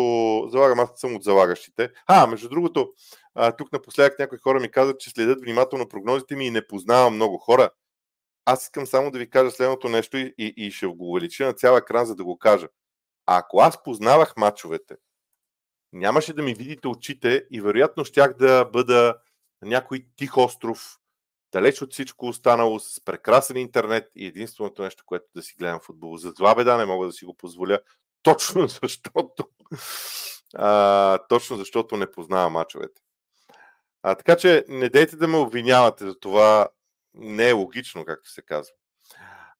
залагам, 0.48 0.80
аз 0.80 0.90
съм 0.96 1.16
от 1.16 1.22
залагащите. 1.22 1.90
А, 2.06 2.26
между 2.26 2.48
другото, 2.48 2.92
а, 3.34 3.52
тук 3.52 3.72
напоследък 3.72 4.18
някои 4.18 4.38
хора 4.38 4.60
ми 4.60 4.70
казват, 4.70 5.00
че 5.00 5.10
следят 5.10 5.40
внимателно 5.40 5.88
прогнозите 5.88 6.36
ми 6.36 6.46
и 6.46 6.50
не 6.50 6.66
познавам 6.66 7.14
много 7.14 7.38
хора. 7.38 7.70
Аз 8.44 8.62
искам 8.62 8.86
само 8.86 9.10
да 9.10 9.18
ви 9.18 9.30
кажа 9.30 9.50
следното 9.50 9.88
нещо 9.88 10.16
и, 10.16 10.34
и, 10.38 10.54
и 10.56 10.70
ще 10.70 10.86
го 10.86 11.10
увелича 11.10 11.46
на 11.46 11.52
цял 11.52 11.76
екран, 11.76 12.06
за 12.06 12.14
да 12.14 12.24
го 12.24 12.38
кажа. 12.38 12.68
Ако 13.26 13.60
аз 13.60 13.82
познавах 13.82 14.36
мачовете, 14.36 14.96
нямаше 15.92 16.32
да 16.32 16.42
ми 16.42 16.54
видите 16.54 16.88
очите 16.88 17.46
и 17.50 17.60
вероятно 17.60 18.04
щях 18.04 18.36
да 18.36 18.64
бъда 18.64 19.16
на 19.62 19.68
някой 19.68 20.06
тих 20.16 20.38
остров, 20.38 20.98
далеч 21.52 21.82
от 21.82 21.92
всичко 21.92 22.26
останало, 22.26 22.80
с 22.80 23.04
прекрасен 23.04 23.56
интернет 23.56 24.10
и 24.16 24.26
единственото 24.26 24.82
нещо, 24.82 25.04
което 25.06 25.26
да 25.34 25.42
си 25.42 25.54
гледам 25.58 25.80
футбол. 25.80 26.16
За 26.16 26.34
това 26.34 26.54
беда 26.54 26.76
не 26.76 26.84
мога 26.84 27.06
да 27.06 27.12
си 27.12 27.24
го 27.24 27.34
позволя, 27.34 27.78
точно 28.24 28.68
защото 28.82 29.48
а, 30.54 31.18
точно 31.28 31.56
защото 31.56 31.96
не 31.96 32.10
познавам 32.10 32.52
мачовете. 32.52 33.00
А, 34.02 34.14
така 34.14 34.36
че 34.36 34.64
не 34.68 34.88
дейте 34.88 35.16
да 35.16 35.28
ме 35.28 35.36
обвинявате 35.36 36.04
за 36.04 36.18
това, 36.18 36.68
не 37.14 37.48
е 37.48 37.52
логично, 37.52 38.04
както 38.04 38.30
се 38.30 38.42
казва. 38.42 38.74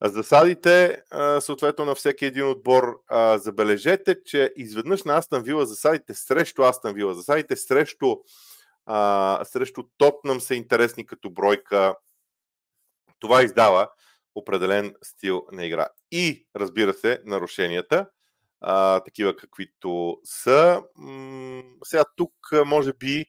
Засадите, 0.05 1.03
съответно 1.41 1.85
на 1.85 1.95
всеки 1.95 2.27
един 2.27 2.49
отбор, 2.49 3.01
забележете, 3.37 4.23
че 4.25 4.53
изведнъж 4.57 5.05
на 5.05 5.19
Астан 5.19 5.43
Вила 5.43 5.67
засадите 5.67 6.15
срещу 6.15 6.63
Астан 6.63 6.95
Вила, 6.95 7.15
засадите 7.15 7.57
срещу, 7.57 8.17
а, 8.87 9.45
срещу 9.45 9.83
Тотнам 9.99 10.41
са 10.41 10.55
интересни 10.55 11.07
като 11.07 11.31
бройка. 11.31 11.95
Това 13.19 13.43
издава 13.43 13.89
определен 14.35 14.95
стил 15.03 15.47
на 15.53 15.65
игра. 15.65 15.89
И, 16.11 16.47
разбира 16.57 16.95
се, 16.95 17.21
нарушенията, 17.25 18.07
а, 18.67 19.01
такива 19.01 19.37
каквито 19.37 20.21
са. 20.25 20.83
М- 20.97 21.63
сега 21.85 22.05
тук, 22.17 22.33
може 22.67 22.93
би, 22.93 23.25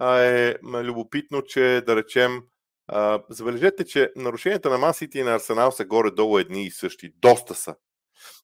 е 0.00 0.54
любопитно, 0.62 1.42
че 1.42 1.82
да 1.86 1.96
речем, 1.96 2.42
а, 2.86 3.22
забележете, 3.30 3.84
че 3.84 4.12
нарушенията 4.16 4.70
на 4.70 4.78
Ман 4.78 4.94
Сити 4.94 5.18
и 5.18 5.22
на 5.22 5.34
Арсенал 5.34 5.72
са 5.72 5.84
горе-долу 5.84 6.38
едни 6.38 6.64
и 6.64 6.70
същи. 6.70 7.12
Доста 7.16 7.54
са. 7.54 7.76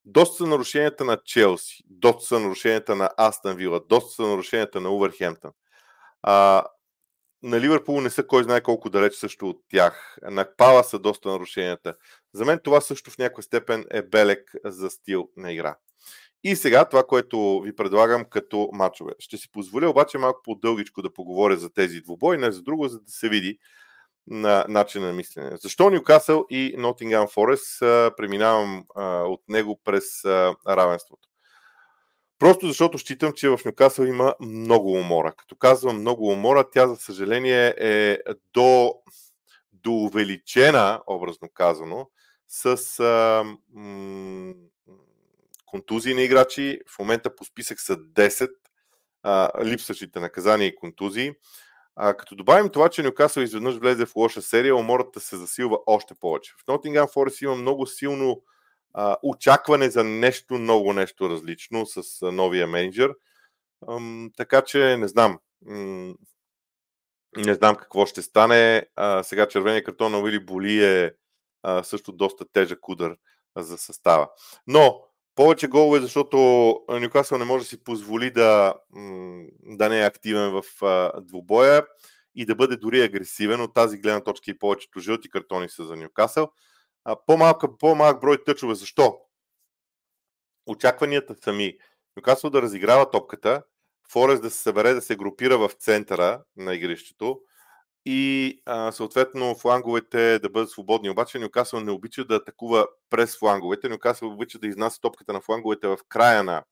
Доста 0.05 0.37
са 0.37 0.47
нарушенията 0.47 1.05
на 1.05 1.19
Челси, 1.25 1.83
доста 1.87 2.25
са 2.25 2.41
нарушенията 2.41 2.97
на 2.97 3.11
Астън 3.17 3.57
Вила, 3.57 3.81
доста 3.89 4.15
са 4.15 4.23
нарушенията 4.23 4.81
на 4.81 4.91
Увърхемптън. 4.91 5.53
А, 6.23 6.65
на 7.43 7.61
Ливърпул 7.61 8.01
не 8.01 8.11
са 8.11 8.27
кой 8.27 8.45
знае 8.45 8.61
колко 8.61 8.91
далеч 8.91 9.15
също 9.15 9.49
от 9.49 9.63
тях. 9.69 10.19
На 10.23 10.57
Пала 10.57 10.85
са 10.85 10.99
доста 10.99 11.29
нарушенията. 11.29 11.95
За 12.33 12.45
мен 12.45 12.61
това 12.65 12.81
също 12.81 13.11
в 13.11 13.19
някаква 13.19 13.43
степен 13.43 13.85
е 13.91 14.03
белек 14.03 14.53
за 14.65 14.91
стил 14.91 15.29
на 15.37 15.53
игра. 15.53 15.77
И 16.45 16.57
сега 16.57 16.85
това, 16.85 17.05
което 17.05 17.61
ви 17.61 17.77
предлагам 17.77 18.25
като 18.25 18.69
матчове. 18.73 19.13
Ще 19.19 19.37
си 19.37 19.53
позволя 19.53 19.89
обаче 19.89 20.19
малко 20.19 20.41
по-дългичко 20.45 21.03
да 21.03 21.13
поговоря 21.13 21.57
за 21.57 21.71
тези 21.71 22.01
двубои, 22.01 22.39
не 22.39 22.51
за 22.53 22.63
друго, 22.63 22.89
за 22.89 23.01
да 23.01 23.11
се 23.11 23.29
види 23.29 23.59
на 24.27 24.65
начина 24.69 25.07
на 25.07 25.13
мислене. 25.13 25.57
Защо 25.57 25.91
Ньюкасъл 25.91 26.47
и 26.51 26.75
Нотингам 26.79 27.29
Форест 27.29 27.79
преминавам 28.17 28.85
а, 28.97 29.23
от 29.23 29.43
него 29.49 29.81
през 29.85 30.25
а, 30.25 30.55
равенството? 30.69 31.29
Просто 32.39 32.67
защото 32.67 32.99
считам, 32.99 33.33
че 33.33 33.49
в 33.49 33.61
Нюкасъл 33.65 34.05
има 34.05 34.35
много 34.41 34.93
умора. 34.93 35.33
Като 35.33 35.57
казвам 35.57 36.01
много 36.01 36.29
умора, 36.29 36.65
тя 36.73 36.87
за 36.89 36.97
съжаление 36.97 37.75
е 37.79 38.19
до, 38.55 38.95
до 39.73 39.93
увеличена, 39.93 41.03
образно 41.07 41.49
казано, 41.55 42.11
с 42.49 43.01
а, 43.01 43.45
м- 43.75 44.55
контузии 45.71 46.15
на 46.15 46.23
играчи. 46.23 46.81
В 46.89 46.99
момента 46.99 47.37
по 47.37 47.45
списък 47.45 47.81
са 47.81 47.97
10 47.97 48.51
а, 49.23 49.65
липсващите 49.65 50.21
наказания 50.21 50.67
и 50.67 50.75
контузии. 50.75 51.33
А, 51.97 52.15
като 52.15 52.35
добавим 52.35 52.69
това, 52.69 52.89
че 52.89 53.03
Нюкасъл 53.03 53.43
изведнъж 53.43 53.77
влезе 53.77 54.07
в 54.07 54.17
лоша 54.17 54.43
серия, 54.43 54.77
умората 54.77 55.21
се 55.21 55.37
засилва 55.37 55.79
още 55.87 56.15
повече. 56.15 56.53
В 56.53 56.67
Нотингам 56.69 57.09
Форест 57.09 57.43
има 57.43 57.55
много 57.55 57.87
силно 57.87 58.43
а, 58.95 59.17
очакване 59.23 59.91
за 59.91 60.05
нещо 60.05 60.59
ново, 60.59 60.93
нещо 60.93 61.31
различно 61.31 61.87
с 61.87 62.23
а, 62.23 62.33
новия 62.33 62.67
менеджер. 62.67 63.15
Така 64.37 64.63
че 64.63 64.97
не 64.97 65.09
знам. 65.09 65.39
М- 65.67 66.15
не 67.37 67.55
знам 67.55 67.77
какво 67.77 68.07
ще 68.07 68.23
стане. 68.23 68.87
А, 68.97 69.23
сега 69.23 69.49
червения 69.49 69.85
картон 69.85 70.13
на 70.13 70.19
Уили 70.19 70.45
Боли 70.45 70.85
е 70.85 71.13
а, 71.63 71.83
също 71.83 72.13
доста 72.13 72.45
тежък 72.53 72.89
удар 72.89 73.17
за 73.57 73.79
състава. 73.79 74.29
Но 74.67 75.03
повече 75.41 75.69
голове, 75.69 76.01
защото 76.01 76.37
Нюкасъл 76.89 77.39
не 77.39 77.45
може 77.45 77.65
да 77.65 77.69
си 77.69 77.85
позволи 77.85 78.31
да, 78.31 78.75
да 79.63 79.89
не 79.89 80.01
е 80.01 80.07
активен 80.07 80.51
в 80.51 80.63
двубоя 81.21 81.87
и 82.35 82.47
да 82.47 82.55
бъде 82.55 82.77
дори 82.77 83.03
агресивен. 83.03 83.61
От 83.61 83.75
тази 83.75 83.99
гледна 83.99 84.21
точка 84.21 84.51
и 84.51 84.59
повечето 84.59 85.01
жълти 85.01 85.31
картони 85.31 85.69
са 85.69 85.85
за 85.85 85.97
Нюкасъл. 85.97 86.53
А, 87.05 87.17
по-малък, 87.79 88.21
брой 88.21 88.45
тъчове. 88.45 88.75
Защо? 88.75 89.19
Очакванията 90.67 91.35
са 91.45 91.53
ми 91.53 91.77
Нюкасъл 92.17 92.51
да 92.51 92.63
разиграва 92.63 93.11
топката, 93.11 93.63
Форест 94.11 94.43
да 94.43 94.51
се 94.51 94.63
събере, 94.63 94.95
да 94.95 95.03
се 95.03 95.17
групира 95.17 95.59
в 95.59 95.71
центъра 95.73 96.43
на 96.57 96.75
игрището 96.75 97.41
и 98.07 98.63
а, 98.67 98.93
съответно 98.93 99.55
фланговете 99.55 100.39
да 100.39 100.51
бъдат 100.51 100.71
свободни. 100.71 101.11
Обаче 101.11 101.39
Нюкасъл 101.39 101.81
не 101.81 101.91
обича 101.91 102.25
да 102.25 102.35
атакува 102.35 102.87
през 103.11 103.39
фланговете. 103.39 103.89
Нюкасъл 103.89 104.29
обича 104.29 104.59
да 104.59 104.67
изнася 104.67 105.01
топката 105.01 105.33
на 105.33 105.41
фланговете 105.41 105.89
в 105.89 105.99
края 106.09 106.45
на, 106.45 106.65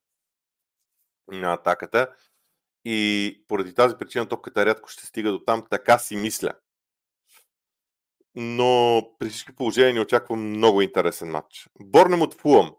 на 1.28 1.52
атаката 1.52 2.14
и 2.84 3.44
поради 3.48 3.74
тази 3.74 3.96
причина 3.96 4.28
топката 4.28 4.66
рядко 4.66 4.88
ще 4.88 5.06
стига 5.06 5.30
до 5.30 5.38
там. 5.38 5.64
Така 5.70 5.98
си 5.98 6.16
мисля 6.16 6.52
но 8.40 9.02
при 9.18 9.28
всички 9.28 9.52
положения 9.52 9.94
ни 9.94 10.00
очаква 10.00 10.36
много 10.36 10.82
интересен 10.82 11.30
матч. 11.30 11.68
Борнемот 11.80 12.34
Фулъм. 12.34 12.74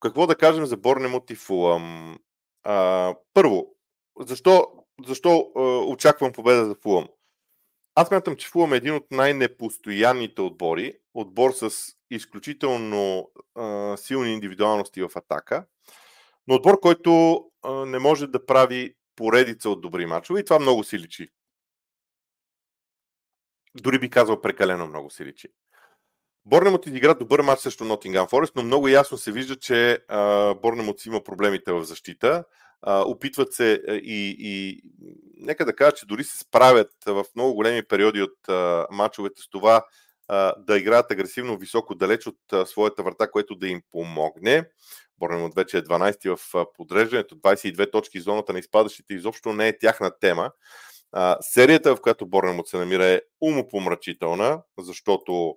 Какво 0.00 0.26
да 0.26 0.36
кажем 0.36 0.66
за 0.66 0.76
Борнемот 0.76 1.30
и 1.30 1.34
Фулъм? 1.34 2.18
А, 2.62 3.14
първо, 3.34 3.74
защо, 4.20 4.66
защо 5.06 5.52
а, 5.56 5.60
очаквам 5.62 6.32
победа 6.32 6.66
за 6.66 6.74
Фулъм? 6.74 7.08
Аз 7.94 8.10
мятам, 8.10 8.36
че 8.36 8.48
Фулъм 8.48 8.72
е 8.72 8.76
един 8.76 8.94
от 8.94 9.06
най-непостоянните 9.10 10.40
отбори. 10.40 10.92
Отбор 11.14 11.52
с 11.52 11.70
изключително 12.10 13.30
а, 13.54 13.96
силни 13.96 14.32
индивидуалности 14.32 15.02
в 15.02 15.10
атака, 15.14 15.66
но 16.46 16.54
отбор, 16.54 16.80
който 16.80 17.40
а, 17.62 17.72
не 17.86 17.98
може 17.98 18.26
да 18.26 18.46
прави 18.46 18.94
поредица 19.16 19.70
от 19.70 19.80
добри 19.80 20.06
мачове 20.06 20.40
и 20.40 20.44
това 20.44 20.58
много 20.58 20.84
си 20.84 20.98
личи 20.98 21.28
дори 23.74 23.98
би 23.98 24.10
казал 24.10 24.40
прекалено 24.40 24.86
много 24.86 25.10
се 25.10 25.24
личи. 25.24 25.48
Борнемот 26.46 26.86
изигра 26.86 27.14
добър 27.14 27.40
матч 27.40 27.62
срещу 27.62 27.84
Нотингам 27.84 28.28
Форест, 28.28 28.56
но 28.56 28.62
много 28.62 28.88
ясно 28.88 29.18
се 29.18 29.32
вижда, 29.32 29.56
че 29.56 29.98
Борнемот 30.62 31.00
си 31.00 31.08
има 31.08 31.24
проблемите 31.24 31.72
в 31.72 31.84
защита. 31.84 32.44
А, 32.86 33.02
опитват 33.02 33.52
се 33.52 33.82
и, 33.88 34.36
и 34.38 34.82
нека 35.36 35.64
да 35.64 35.76
кажа, 35.76 35.92
че 35.92 36.06
дори 36.06 36.24
се 36.24 36.38
справят 36.38 36.90
в 37.06 37.24
много 37.36 37.54
големи 37.54 37.82
периоди 37.82 38.22
от 38.22 38.48
а, 38.48 38.86
мачовете 38.90 39.42
с 39.42 39.48
това 39.48 39.84
а, 40.28 40.54
да 40.58 40.78
играят 40.78 41.10
агресивно 41.10 41.56
високо 41.56 41.94
далеч 41.94 42.26
от 42.26 42.38
а, 42.52 42.66
своята 42.66 43.02
врата, 43.02 43.30
което 43.30 43.54
да 43.54 43.68
им 43.68 43.82
помогне. 43.90 44.68
Борнемот 45.18 45.54
вече 45.54 45.78
е 45.78 45.82
12-ти 45.82 46.28
в 46.28 46.38
подреждането, 46.74 47.36
22 47.36 47.92
точки 47.92 48.20
зоната 48.20 48.52
на 48.52 48.58
изпадащите 48.58 49.14
изобщо 49.14 49.52
не 49.52 49.68
е 49.68 49.78
тяхна 49.78 50.10
тема. 50.20 50.50
А, 51.12 51.36
серията, 51.40 51.96
в 51.96 52.00
която 52.00 52.26
Борнемот 52.26 52.68
се 52.68 52.76
намира 52.76 53.06
е 53.06 53.20
умопомрачителна, 53.40 54.62
защото 54.78 55.56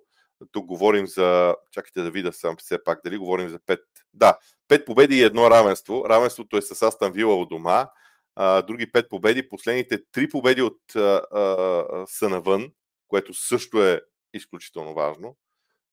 тук 0.52 0.66
говорим 0.66 1.06
за... 1.06 1.56
Чакайте 1.70 2.02
да 2.02 2.10
видя 2.10 2.32
сам 2.32 2.56
все 2.56 2.84
пак 2.84 3.00
дали 3.04 3.18
говорим 3.18 3.48
за 3.48 3.58
5... 3.58 3.80
Да, 4.14 4.38
5 4.68 4.84
победи 4.84 5.16
и 5.16 5.22
едно 5.22 5.50
равенство. 5.50 6.04
Равенството 6.08 6.56
е 6.56 6.62
с 6.62 6.82
Астан 6.82 7.12
Вила 7.12 7.36
от 7.36 7.48
дома. 7.48 7.88
А, 8.34 8.62
други 8.62 8.92
5 8.92 9.08
победи. 9.08 9.48
Последните 9.48 9.98
3 9.98 10.30
победи 10.30 10.62
от 10.62 10.96
а, 10.96 11.22
а, 11.32 12.06
са 12.06 12.28
навън, 12.28 12.72
което 13.08 13.34
също 13.34 13.84
е 13.84 14.00
изключително 14.34 14.94
важно. 14.94 15.36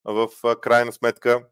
В 0.04 0.28
а, 0.44 0.60
крайна 0.60 0.92
сметка 0.92 1.46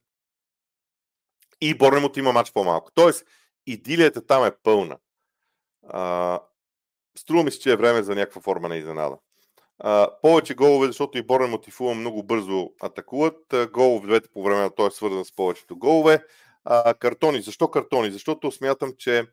и 1.61 1.75
Борнемот 1.75 2.17
има 2.17 2.33
матч 2.33 2.53
по-малко. 2.53 2.91
Тоест, 2.95 3.27
идилията 3.67 4.27
там 4.27 4.45
е 4.45 4.57
пълна. 4.63 4.99
А, 5.89 6.41
струва 7.19 7.43
ми 7.45 7.51
се, 7.51 7.61
че 7.61 7.73
е 7.73 7.77
време 7.77 8.03
за 8.03 8.15
някаква 8.15 8.41
форма 8.41 8.69
на 8.69 8.77
изненада. 8.77 9.19
А, 9.79 10.09
повече 10.23 10.55
голове, 10.55 10.87
защото 10.87 11.19
и 11.19 11.23
Борен 11.23 11.51
Мотифула 11.51 11.95
много 11.95 12.23
бързо 12.23 12.71
атакуват. 12.83 13.55
Головете 13.73 14.29
по 14.33 14.43
време 14.43 14.61
на 14.61 14.71
той 14.71 14.89
е 14.89 14.91
свързан 14.91 15.25
с 15.25 15.37
повечето 15.37 15.77
голове. 15.77 16.25
А, 16.65 16.95
картони. 16.95 17.43
Защо 17.43 17.69
картони? 17.69 18.11
Защото 18.11 18.53
смятам, 18.53 18.93
че 18.99 19.25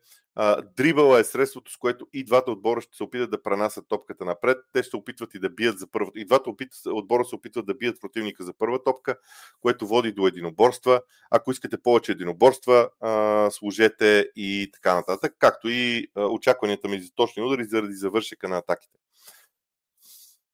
дрибъла 0.76 1.20
е 1.20 1.24
средството, 1.24 1.72
с 1.72 1.76
което 1.76 2.06
и 2.12 2.24
двата 2.24 2.50
отбора 2.50 2.80
ще 2.80 2.96
се 2.96 3.02
опитат 3.02 3.30
да 3.30 3.42
пренасят 3.42 3.88
топката 3.88 4.24
напред. 4.24 4.58
Те 4.72 4.82
ще 4.82 4.90
се 4.90 4.96
опитват 4.96 5.34
и 5.34 5.38
да 5.38 5.50
бият 5.50 5.78
за 5.78 5.86
първата. 5.86 6.20
И 6.20 6.24
двата 6.24 6.50
отбора 6.86 7.24
се 7.24 7.34
опитват 7.34 7.66
да 7.66 7.74
бият 7.74 8.00
противника 8.00 8.44
за 8.44 8.52
първа 8.52 8.82
топка, 8.82 9.16
което 9.60 9.86
води 9.86 10.12
до 10.12 10.26
единоборства. 10.26 11.00
Ако 11.30 11.50
искате 11.50 11.82
повече 11.82 12.12
единоборства, 12.12 12.88
а, 13.00 13.50
служете 13.50 14.30
и 14.36 14.70
така 14.72 14.94
нататък, 14.94 15.34
както 15.38 15.68
и 15.68 16.06
а, 16.14 16.24
очакванията 16.26 16.88
ми 16.88 17.00
за 17.00 17.14
точни 17.14 17.42
удари 17.42 17.64
заради 17.64 17.94
завършека 17.94 18.48
на 18.48 18.58
атаките. 18.58 18.98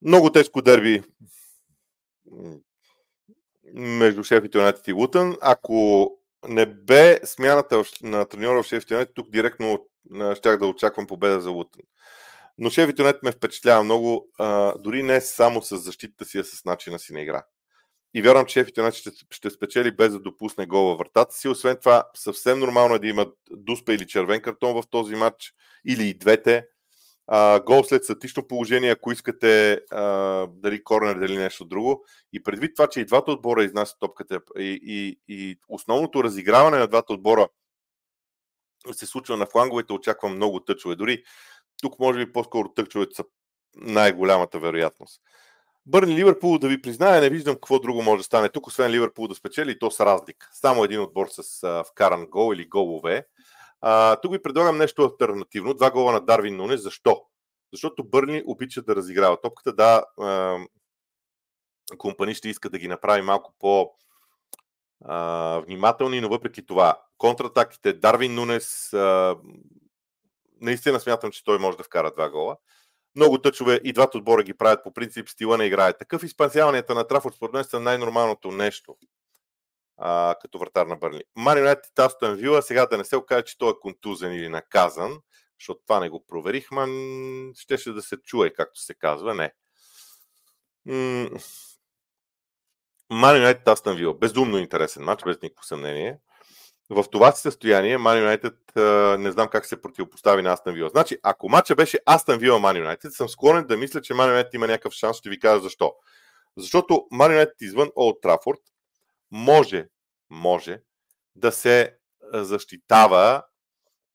Много 0.01 0.31
тежко 0.31 0.61
дерби 0.61 1.03
между 3.73 4.23
Шеф 4.23 4.43
Юнайтед 4.55 4.87
и 4.87 4.93
Лутън. 4.93 5.37
Ако 5.41 6.11
не 6.47 6.65
бе 6.65 7.19
смяната 7.25 7.83
на 8.03 8.25
треньора 8.25 8.63
в 8.63 8.65
Шеф 8.65 8.91
Юнайтед, 8.91 9.15
тук 9.15 9.29
директно 9.29 9.87
щях 10.35 10.57
да 10.57 10.67
очаквам 10.67 11.07
победа 11.07 11.41
за 11.41 11.49
Лутън. 11.49 11.81
Но 12.57 12.69
Шеф 12.69 12.99
Юнайтед 12.99 13.23
ме 13.23 13.31
впечатлява 13.31 13.83
много, 13.83 14.27
дори 14.79 15.03
не 15.03 15.21
само 15.21 15.61
с 15.61 15.77
защитата 15.77 16.25
си, 16.25 16.37
а 16.37 16.43
с 16.43 16.65
начина 16.65 16.99
си 16.99 17.13
на 17.13 17.21
игра. 17.21 17.43
И 18.13 18.21
вярвам, 18.21 18.45
че 18.45 18.53
Шеф 18.53 18.67
Юнайтед 18.77 18.99
ще, 18.99 19.11
ще 19.29 19.49
спечели 19.49 19.95
без 19.95 20.11
да 20.11 20.19
допусне 20.19 20.65
гол 20.65 20.85
във 20.85 20.97
вратата 20.97 21.35
си. 21.35 21.47
Освен 21.47 21.77
това, 21.77 22.03
съвсем 22.15 22.59
нормално 22.59 22.95
е 22.95 22.99
да 22.99 23.07
имат 23.07 23.37
дуспа 23.51 23.93
или 23.93 24.07
червен 24.07 24.41
картон 24.41 24.81
в 24.81 24.87
този 24.89 25.15
матч, 25.15 25.53
или 25.85 26.07
и 26.07 26.17
двете 26.17 26.65
гол 27.65 27.83
след 27.83 28.03
статично 28.03 28.47
положение, 28.47 28.91
ако 28.91 29.11
искате 29.11 29.81
а, 29.91 30.03
дали 30.47 30.83
корнер, 30.83 31.15
дали 31.15 31.37
нещо 31.37 31.65
друго. 31.65 32.05
И 32.33 32.43
предвид 32.43 32.75
това, 32.75 32.87
че 32.87 33.01
и 33.01 33.05
двата 33.05 33.31
отбора 33.31 33.63
изнасят 33.63 33.99
топката 33.99 34.39
и, 34.57 34.79
и, 34.83 35.19
и 35.27 35.59
основното 35.67 36.23
разиграване 36.23 36.77
на 36.77 36.87
двата 36.87 37.13
отбора 37.13 37.47
се 38.91 39.05
случва 39.05 39.37
на 39.37 39.45
фланговете, 39.45 39.93
очаквам 39.93 40.35
много 40.35 40.59
тъчове. 40.59 40.95
Дори 40.95 41.23
тук 41.81 41.99
може 41.99 42.25
би 42.25 42.33
по-скоро 42.33 42.69
тъчовете 42.69 43.15
са 43.15 43.23
най-голямата 43.75 44.59
вероятност. 44.59 45.21
Бърни 45.85 46.15
Ливърпул, 46.15 46.57
да 46.57 46.67
ви 46.67 46.81
призная, 46.81 47.21
не 47.21 47.29
виждам 47.29 47.55
какво 47.55 47.79
друго 47.79 48.01
може 48.01 48.19
да 48.19 48.23
стане 48.23 48.49
тук, 48.49 48.67
освен 48.67 48.91
Ливърпул 48.91 49.27
да 49.27 49.35
спечели 49.35 49.71
и 49.71 49.79
то 49.79 49.91
с 49.91 49.99
разлика. 49.99 50.49
Само 50.53 50.83
един 50.83 51.01
отбор 51.01 51.27
с 51.29 51.63
а, 51.63 51.83
вкаран 51.83 52.25
гол 52.25 52.53
или 52.53 52.67
голове. 52.67 53.25
А, 53.81 54.15
тук 54.15 54.31
ви 54.31 54.41
предлагам 54.41 54.77
нещо 54.77 55.01
альтернативно. 55.03 55.73
Два 55.73 55.91
гола 55.91 56.11
на 56.11 56.21
Дарвин 56.21 56.55
Нунес. 56.55 56.81
Защо? 56.81 57.25
Защото 57.73 58.03
Бърни 58.03 58.43
обича 58.45 58.81
да 58.81 58.95
разиграва 58.95 59.41
топката. 59.41 59.73
Да, 59.73 60.05
компани 61.97 62.35
ще 62.35 62.49
иска 62.49 62.69
да 62.69 62.77
ги 62.79 62.87
направи 62.87 63.21
малко 63.21 63.53
по 63.59 63.91
а, 65.05 65.59
внимателни, 65.65 66.21
но 66.21 66.29
въпреки 66.29 66.65
това, 66.65 67.01
контратаките, 67.17 67.93
Дарвин 67.93 68.35
Нунес, 68.35 68.93
а, 68.93 69.37
наистина 70.61 70.99
смятам, 70.99 71.31
че 71.31 71.43
той 71.43 71.59
може 71.59 71.77
да 71.77 71.83
вкара 71.83 72.11
два 72.11 72.29
гола. 72.29 72.57
Много 73.15 73.41
тъчове 73.41 73.81
и 73.83 73.93
двата 73.93 74.17
отбора 74.17 74.43
ги 74.43 74.53
правят 74.53 74.83
по 74.83 74.93
принцип, 74.93 75.29
стила 75.29 75.57
на 75.57 75.65
играе. 75.65 75.97
Такъв 75.97 76.23
изпансяванията 76.23 76.95
на 76.95 77.07
Трафорд 77.07 77.35
според 77.35 77.53
мен 77.53 77.63
са 77.63 77.79
най-нормалното 77.79 78.51
нещо 78.51 78.95
а, 80.01 80.35
като 80.41 80.59
вратар 80.59 80.85
на 80.85 80.95
Бърли. 80.95 81.23
Ман 81.35 81.57
Юнайтед 81.57 81.99
Астон 81.99 82.35
Вила, 82.35 82.61
сега 82.61 82.85
да 82.85 82.97
не 82.97 83.05
се 83.05 83.15
окаже, 83.15 83.43
че 83.43 83.57
той 83.57 83.69
е 83.69 83.79
контузен 83.81 84.33
или 84.33 84.49
наказан, 84.49 85.19
защото 85.59 85.81
това 85.87 85.99
не 85.99 86.09
го 86.09 86.25
проверих, 86.27 86.71
ман 86.71 86.91
щеше 87.55 87.91
да 87.91 88.01
се 88.01 88.17
чуе, 88.17 88.53
както 88.53 88.79
се 88.79 88.93
казва, 88.93 89.35
не. 89.35 89.53
Ман 93.09 93.35
Юнайтед 93.35 93.67
Астън 93.67 93.95
Вила. 93.95 94.13
Безумно 94.13 94.57
интересен 94.57 95.03
матч, 95.03 95.23
без 95.23 95.41
никакво 95.41 95.63
съмнение. 95.63 96.19
В 96.89 97.05
това 97.11 97.31
си 97.31 97.41
състояние 97.41 97.97
Ман 97.97 98.19
Юнайтед 98.19 98.55
не 99.19 99.31
знам 99.31 99.47
как 99.47 99.65
се 99.65 99.81
противопостави 99.81 100.41
на 100.41 100.53
Астън 100.53 100.73
Вила. 100.73 100.89
Значи, 100.89 101.17
ако 101.23 101.49
матча 101.49 101.75
беше 101.75 101.99
Астън 102.05 102.39
Вила 102.39 102.59
Ман 102.59 102.77
Юнайтед, 102.77 103.13
съм 103.13 103.29
склонен 103.29 103.67
да 103.67 103.77
мисля, 103.77 104.01
че 104.01 104.13
Ман 104.13 104.29
Юнайтед 104.29 104.53
има 104.53 104.67
някакъв 104.67 104.93
шанс. 104.93 105.17
Ще 105.17 105.29
ви 105.29 105.39
кажа 105.39 105.61
защо. 105.61 105.93
Защото 106.57 107.07
Ман 107.11 107.31
Юнайтед 107.31 107.61
извън 107.61 107.89
Олд 107.95 108.21
Трафорд 108.21 108.59
може, 109.31 109.89
може 110.29 110.81
да 111.35 111.51
се 111.51 111.97
защитава 112.33 113.45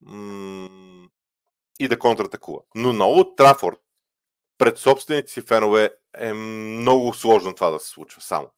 м- 0.00 1.08
и 1.80 1.88
да 1.88 1.98
контратакува. 1.98 2.60
Но 2.74 2.92
на 2.92 3.06
Олд 3.06 3.36
Трафорд 3.36 3.78
пред 4.58 4.78
собствените 4.78 5.32
си 5.32 5.42
фенове 5.42 5.90
е 6.18 6.32
много 6.32 7.14
сложно 7.14 7.54
това 7.54 7.70
да 7.70 7.80
се 7.80 7.88
случва 7.88 8.20
само. 8.20 8.50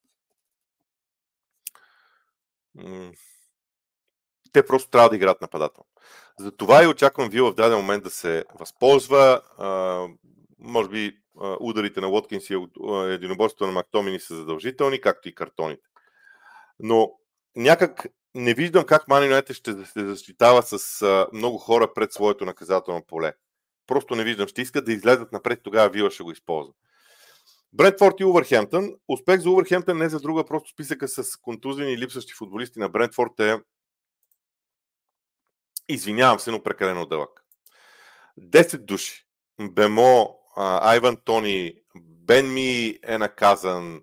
Те 4.52 4.66
просто 4.66 4.90
трябва 4.90 5.08
да 5.08 5.16
играят 5.16 5.40
нападателно. 5.40 5.86
Затова 6.38 6.84
и 6.84 6.86
очаквам 6.86 7.30
Вила 7.30 7.52
в 7.52 7.54
даден 7.54 7.78
момент 7.78 8.04
да 8.04 8.10
се 8.10 8.44
възползва. 8.54 9.42
Може 10.58 10.88
би 10.88 11.18
ударите 11.60 12.00
на 12.00 12.06
Лоткинс 12.06 12.50
и 12.50 12.66
единоборството 12.88 13.66
на 13.66 13.72
Мактомини 13.72 14.20
са 14.20 14.36
задължителни, 14.36 15.00
както 15.00 15.28
и 15.28 15.34
картоните. 15.34 15.88
Но 16.78 17.12
някак 17.56 18.06
не 18.35 18.54
виждам 18.54 18.85
как 18.85 19.09
Ман 19.09 19.42
ще 19.52 19.73
се 19.73 20.06
защитава 20.06 20.62
с 20.62 21.02
а, 21.02 21.28
много 21.33 21.59
хора 21.59 21.95
пред 21.95 22.12
своето 22.12 22.45
наказателно 22.45 23.02
поле. 23.06 23.33
Просто 23.87 24.14
не 24.14 24.25
виждам. 24.25 24.49
Ще 24.49 24.62
искат 24.62 24.85
да 24.85 24.92
излезат 24.92 25.33
напред, 25.33 25.61
тогава 25.62 25.88
Вила 25.88 26.11
ще 26.11 26.23
го 26.23 26.33
използва. 26.33 26.73
Брентфорд 27.73 28.21
и 28.21 28.25
Увърхемптън. 28.25 28.95
Успех 29.09 29.40
за 29.40 29.50
Увърхемптън 29.50 29.99
не 29.99 30.09
за 30.09 30.21
друга, 30.21 30.45
просто 30.45 30.71
списъка 30.71 31.09
с 31.09 31.37
контузени 31.37 31.92
и 31.92 31.99
липсващи 31.99 32.33
футболисти 32.33 32.78
на 32.78 32.88
Брентфорд 32.88 33.40
е 33.40 33.56
извинявам 35.88 36.40
се, 36.40 36.50
но 36.50 36.62
прекалено 36.62 37.06
дълъг. 37.06 37.45
10 38.40 38.78
души. 38.78 39.26
Бемо, 39.61 40.38
Айван 40.56 41.16
Тони, 41.25 41.75
Бен 41.97 42.54
Ми 42.54 42.99
е 43.02 43.18
наказан, 43.18 44.00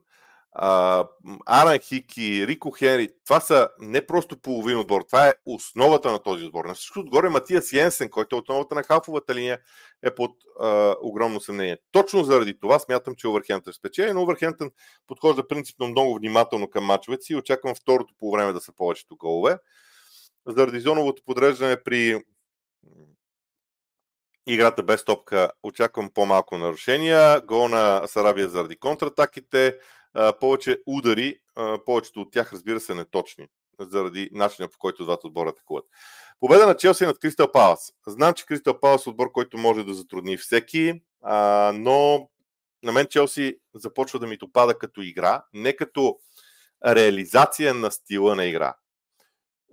Аран 0.56 1.80
Хики, 1.80 2.48
Рико 2.48 2.72
Хери, 2.72 3.10
това 3.26 3.40
са 3.40 3.70
не 3.80 4.06
просто 4.06 4.38
половин 4.38 4.80
отбор, 4.80 5.02
това 5.02 5.28
е 5.28 5.34
основата 5.46 6.12
на 6.12 6.20
този 6.20 6.46
отбор. 6.46 6.66
На 6.66 6.74
всичко 6.74 7.00
отгоре 7.00 7.30
Матиас 7.30 7.74
Йенсен, 7.74 8.10
който 8.10 8.36
е 8.36 8.40
основата 8.40 8.76
на 8.76 8.84
халфовата 8.84 9.36
линия, 9.36 9.60
е 10.04 10.16
под 10.16 10.32
а, 10.60 10.96
огромно 11.02 11.42
съмнение. 11.42 11.78
Точно 11.92 12.24
заради 12.24 12.60
това 12.60 12.80
смятам, 12.80 13.16
че 13.16 13.28
Овърхемптън 13.28 13.74
спечели, 13.74 14.14
но 14.14 14.24
Овърхемптън 14.24 14.72
подхожда 15.08 15.48
принципно 15.48 15.88
много 15.88 16.16
внимателно 16.16 16.70
към 16.70 16.84
мачовете 16.84 17.24
си 17.24 17.34
и 17.34 17.36
очаквам 17.36 17.76
второто 17.76 18.14
по 18.20 18.32
време 18.32 18.54
да 18.54 18.62
са 18.62 18.74
повечето 18.76 19.18
голове. 19.18 19.58
Заради 20.48 20.80
зоновото 20.80 21.24
подреждане 21.26 21.84
при 21.84 22.24
играта 24.48 24.84
без 24.84 25.06
топка 25.06 25.52
очаквам 25.64 26.10
по-малко 26.14 26.58
нарушения. 26.58 27.42
Гол 27.42 27.68
на 27.68 28.08
Сарабия 28.08 28.50
заради 28.50 28.76
контратаките, 28.76 29.78
повече 30.40 30.82
удари, 30.86 31.40
повечето 31.86 32.22
от 32.22 32.32
тях, 32.32 32.54
разбира 32.54 32.80
се, 32.80 32.96
неточни, 32.96 33.48
заради 33.80 34.30
начина 34.32 34.68
по 34.68 34.78
който 34.78 35.04
двата 35.04 35.28
отбора 35.28 35.50
атакуват. 35.50 35.86
Победа 36.40 36.68
на 36.68 36.78
Челси 36.78 37.06
над 37.06 37.20
Кристал 37.20 37.52
Палас. 37.52 37.94
Знам, 38.08 38.34
че 38.34 38.46
Кристал 38.46 38.80
Палас 38.80 39.06
е 39.06 39.10
отбор, 39.10 39.32
който 39.32 39.58
може 39.58 39.84
да 39.84 39.94
затрудни 39.94 40.38
всеки, 40.38 41.02
но 41.74 42.30
на 42.84 42.92
мен 42.92 43.08
Челси 43.08 43.60
започва 43.76 44.20
да 44.20 44.28
ми 44.28 44.38
допада 44.38 44.78
като 44.78 45.02
игра, 45.02 45.46
не 45.54 45.76
като 45.76 46.20
реализация 46.86 47.74
на 47.74 47.92
стила 47.92 48.36
на 48.36 48.46
игра. 48.46 48.76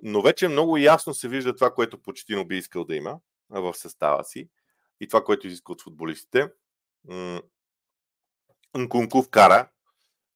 Но 0.03 0.23
вече 0.23 0.49
много 0.49 0.77
ясно 0.77 1.15
се 1.15 1.29
вижда 1.29 1.55
това, 1.55 1.75
което 1.75 2.03
Почетино 2.03 2.45
би 2.45 2.59
искал 2.59 2.85
да 2.85 2.97
има 2.97 3.19
в 3.51 3.75
състава 3.75 4.25
си 4.25 4.49
и 5.01 5.09
това, 5.09 5.25
което 5.25 5.47
изиска 5.47 5.73
от 5.73 5.83
футболистите. 5.83 6.49
Нкунков 8.75 9.31
кара 9.31 9.69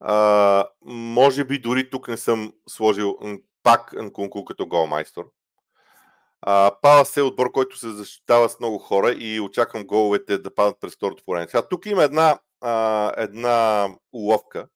а, 0.00 0.68
може 0.84 1.44
би 1.44 1.58
дори 1.58 1.90
тук 1.90 2.08
не 2.08 2.16
съм 2.16 2.52
сложил 2.68 3.18
пак 3.62 3.92
Нкунку 3.92 4.44
като 4.44 4.66
голмайстор. 4.66 5.24
Палас 6.82 7.16
е 7.16 7.22
отбор, 7.22 7.52
който 7.52 7.78
се 7.78 7.88
защитава 7.88 8.48
с 8.48 8.60
много 8.60 8.78
хора 8.78 9.12
и 9.18 9.40
очаквам 9.40 9.86
головете 9.86 10.38
да 10.38 10.54
падат 10.54 10.80
през 10.80 10.94
второто 10.94 11.24
поредение. 11.26 11.48
Сега, 11.48 11.68
тук 11.68 11.86
има 11.86 12.04
една, 12.04 12.38
а, 12.60 13.12
една 13.16 13.88
уловка. 14.12 14.68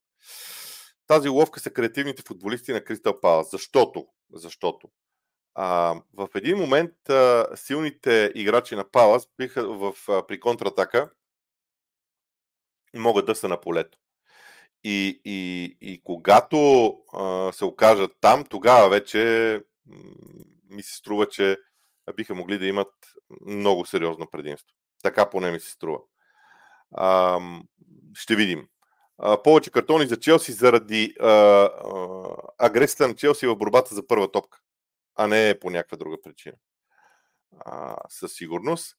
Тази 1.06 1.28
уловка 1.28 1.60
са 1.60 1.70
креативните 1.70 2.22
футболисти 2.26 2.72
на 2.72 2.84
Кристал 2.84 3.20
Палас. 3.20 3.50
Защото, 3.50 4.06
защото 4.32 4.88
а, 5.54 5.94
в 6.14 6.28
един 6.34 6.58
момент 6.58 7.10
а, 7.10 7.46
силните 7.54 8.32
играчи 8.34 8.76
на 8.76 8.90
Палас 8.90 9.28
биха 9.38 9.68
в, 9.68 9.94
а, 10.08 10.26
при 10.26 10.40
контратака 10.40 11.10
могат 12.96 13.26
да 13.26 13.34
са 13.34 13.48
на 13.48 13.60
полето. 13.60 13.98
И, 14.84 15.20
и, 15.24 15.76
и 15.80 16.00
когато 16.04 16.88
а, 17.12 17.52
се 17.52 17.64
окажат 17.64 18.12
там, 18.20 18.44
тогава 18.44 18.88
вече 18.88 19.62
ми 20.70 20.82
се 20.82 20.96
струва, 20.96 21.28
че 21.28 21.56
биха 22.16 22.34
могли 22.34 22.58
да 22.58 22.66
имат 22.66 22.92
много 23.46 23.86
сериозно 23.86 24.26
предимство. 24.30 24.76
Така 25.02 25.30
поне 25.30 25.50
ми 25.50 25.60
се 25.60 25.70
струва. 25.70 25.98
А, 26.94 27.40
ще 28.14 28.36
видим. 28.36 28.68
А, 29.18 29.42
повече 29.42 29.70
картони 29.70 30.06
за 30.06 30.20
Челси 30.20 30.52
заради 30.52 31.14
а, 31.20 31.26
а, 31.28 31.70
агресията 32.58 33.08
на 33.08 33.14
Челси 33.14 33.46
в 33.46 33.56
борбата 33.56 33.94
за 33.94 34.06
първа 34.06 34.32
топка, 34.32 34.60
а 35.16 35.26
не 35.26 35.58
по 35.60 35.70
някаква 35.70 35.96
друга 35.96 36.16
причина. 36.22 36.56
А, 37.58 37.96
със 38.08 38.32
сигурност. 38.32 38.96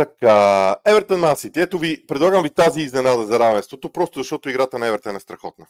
Така, 0.00 0.76
Евертън 0.86 1.20
Масити. 1.20 1.60
Ето 1.60 1.78
ви, 1.78 2.06
предлагам 2.06 2.42
ви 2.42 2.50
тази 2.50 2.80
изненада 2.80 3.26
за 3.26 3.38
равенството, 3.38 3.92
просто 3.92 4.18
защото 4.18 4.48
играта 4.48 4.78
на 4.78 4.86
Евертън 4.86 5.16
е 5.16 5.20
страхотна. 5.20 5.66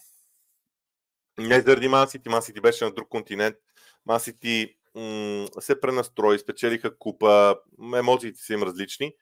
Не 1.38 1.60
заради 1.60 1.88
Масити, 1.88 2.28
Масити 2.28 2.60
беше 2.60 2.84
на 2.84 2.90
друг 2.90 3.08
континент. 3.08 3.56
Масити 4.06 4.76
м- 4.94 5.46
се 5.60 5.80
пренастрои, 5.80 6.38
спечелиха 6.38 6.98
купа, 6.98 7.56
емоциите 7.96 8.40
са 8.40 8.52
им 8.52 8.62
различни, 8.62 9.14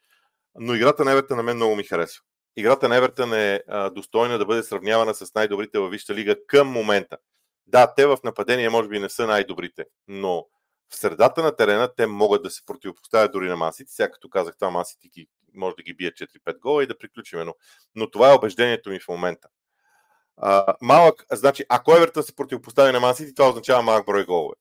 но 0.55 0.73
играта 0.73 1.05
на 1.05 1.11
Евертън 1.11 1.37
на 1.37 1.43
мен 1.43 1.55
много 1.55 1.75
ми 1.75 1.83
харесва. 1.83 2.23
Играта 2.57 2.89
на 2.89 2.95
Евертън 2.95 3.33
е 3.33 3.61
а, 3.67 3.89
достойна 3.89 4.37
да 4.37 4.45
бъде 4.45 4.63
сравнявана 4.63 5.13
с 5.13 5.33
най-добрите 5.35 5.79
във 5.79 5.91
Висшата 5.91 6.15
лига 6.15 6.35
към 6.47 6.67
момента. 6.67 7.17
Да, 7.67 7.93
те 7.95 8.05
в 8.05 8.17
нападение 8.23 8.69
може 8.69 8.89
би 8.89 8.99
не 8.99 9.09
са 9.09 9.27
най-добрите, 9.27 9.85
но 10.07 10.45
в 10.89 10.95
средата 10.95 11.43
на 11.43 11.55
терена 11.55 11.89
те 11.97 12.07
могат 12.07 12.43
да 12.43 12.49
се 12.49 12.65
противопоставят 12.65 13.31
дори 13.31 13.49
на 13.49 13.55
масите. 13.55 13.91
Сега 13.91 14.11
като 14.11 14.29
казах 14.29 14.55
това, 14.57 14.71
масите 14.71 15.09
може 15.53 15.75
да 15.75 15.83
ги 15.83 15.93
бият 15.93 16.15
4-5 16.15 16.59
гола 16.59 16.83
и 16.83 16.87
да 16.87 16.97
приключим. 16.97 17.39
Но, 17.39 17.55
но 17.95 18.11
това 18.11 18.31
е 18.31 18.35
убеждението 18.35 18.89
ми 18.89 18.99
в 18.99 19.07
момента. 19.07 19.47
А, 20.37 20.75
малък, 20.81 21.25
значи, 21.31 21.65
ако 21.69 21.95
Евертън 21.95 22.23
се 22.23 22.35
противопостави 22.35 22.91
на 22.91 22.99
масите, 22.99 23.33
това 23.33 23.49
означава 23.49 23.81
малък 23.81 24.05
брой 24.05 24.25
голове. 24.25 24.55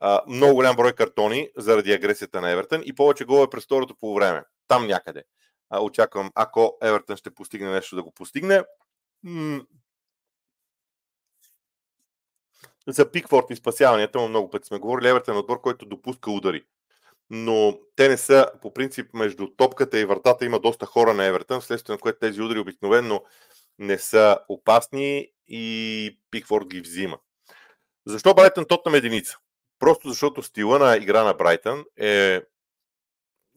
А, 0.00 0.22
много 0.28 0.54
голям 0.54 0.76
брой 0.76 0.92
картони 0.92 1.48
заради 1.56 1.92
агресията 1.92 2.40
на 2.40 2.50
Евертън 2.50 2.82
и 2.84 2.94
повече 2.94 3.24
голове 3.24 3.50
през 3.50 3.64
второто 3.64 3.96
по 3.96 4.14
време. 4.14 4.42
Там 4.68 4.86
някъде. 4.86 5.24
А, 5.70 5.82
очаквам, 5.82 6.30
ако 6.34 6.78
Евертън 6.82 7.16
ще 7.16 7.34
постигне 7.34 7.70
нещо 7.70 7.96
да 7.96 8.02
го 8.02 8.12
постигне. 8.12 8.62
М- 9.22 9.64
за 12.88 13.10
Пикфорд 13.10 13.46
и 13.50 13.56
спасяванията, 13.56 14.18
но 14.18 14.28
много 14.28 14.50
пъти 14.50 14.66
сме 14.66 14.78
говорили, 14.78 15.08
Евертън 15.08 15.36
е 15.36 15.38
отбор, 15.38 15.60
който 15.60 15.86
допуска 15.86 16.30
удари. 16.30 16.64
Но 17.30 17.78
те 17.96 18.08
не 18.08 18.16
са, 18.16 18.50
по 18.62 18.74
принцип, 18.74 19.14
между 19.14 19.46
топката 19.46 19.98
и 19.98 20.04
вратата 20.04 20.44
има 20.44 20.60
доста 20.60 20.86
хора 20.86 21.14
на 21.14 21.24
Евертън, 21.24 21.60
вследствие 21.60 21.92
на 21.92 21.98
което 21.98 22.18
тези 22.18 22.42
удари 22.42 22.58
обикновено 22.58 23.22
не 23.78 23.98
са 23.98 24.38
опасни 24.48 25.28
и 25.48 26.18
Пикфорд 26.30 26.66
ги 26.66 26.80
взима. 26.80 27.18
Защо 28.06 28.34
Брайтън 28.34 28.64
Тотнам 28.64 28.94
единица? 28.94 29.38
Просто 29.78 30.08
защото 30.08 30.42
стила 30.42 30.78
на 30.78 30.96
игра 30.96 31.24
на 31.24 31.34
Брайтън 31.34 31.84
е 32.00 32.42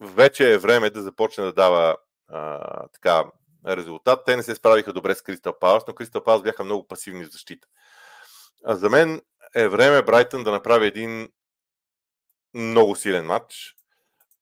вече 0.02 0.54
е 0.54 0.58
време 0.58 0.90
да 0.90 1.02
започне 1.02 1.44
да 1.44 1.54
дава 1.54 1.98
а, 2.28 2.88
така 2.88 3.26
резултат. 3.68 4.20
Те 4.26 4.36
не 4.36 4.44
се 4.44 4.56
справиха 4.56 4.94
добре 4.94 5.16
с 5.16 5.22
Кристал 5.22 5.60
Палас, 5.60 5.84
но 5.88 5.96
Кристал 5.96 6.24
Палас 6.24 6.42
бяха 6.42 6.64
много 6.64 6.88
пасивни 6.88 7.26
в 7.26 7.32
защита. 7.32 7.68
А 8.66 8.76
за 8.76 8.90
мен 8.90 9.22
е 9.56 9.68
време 9.68 10.02
Брайтън 10.02 10.44
да 10.44 10.52
направи 10.52 10.88
един 10.88 11.30
много 12.54 12.96
силен 12.96 13.26
матч. 13.26 13.76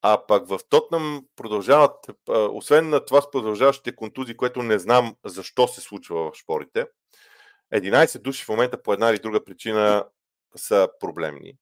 А 0.01 0.25
пък 0.27 0.47
в 0.47 0.59
Тотнам 0.69 1.25
продължават, 1.35 2.05
освен 2.27 2.89
на 2.89 3.05
това 3.05 3.21
с 3.21 3.31
продължаващите 3.31 3.95
контузии, 3.95 4.37
което 4.37 4.63
не 4.63 4.79
знам 4.79 5.15
защо 5.25 5.67
се 5.67 5.81
случва 5.81 6.31
в 6.31 6.35
шпорите, 6.35 6.87
11 7.73 8.19
души 8.19 8.45
в 8.45 8.49
момента 8.49 8.83
по 8.83 8.93
една 8.93 9.09
или 9.09 9.19
друга 9.19 9.43
причина 9.43 10.05
са 10.55 10.89
проблемни. 10.99 11.57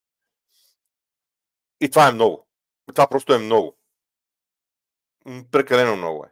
И 1.81 1.89
това 1.89 2.07
е 2.07 2.11
много. 2.11 2.47
Това 2.93 3.07
просто 3.07 3.33
е 3.33 3.37
много. 3.37 3.77
Прекалено 5.51 5.95
много 5.95 6.25
е. 6.25 6.29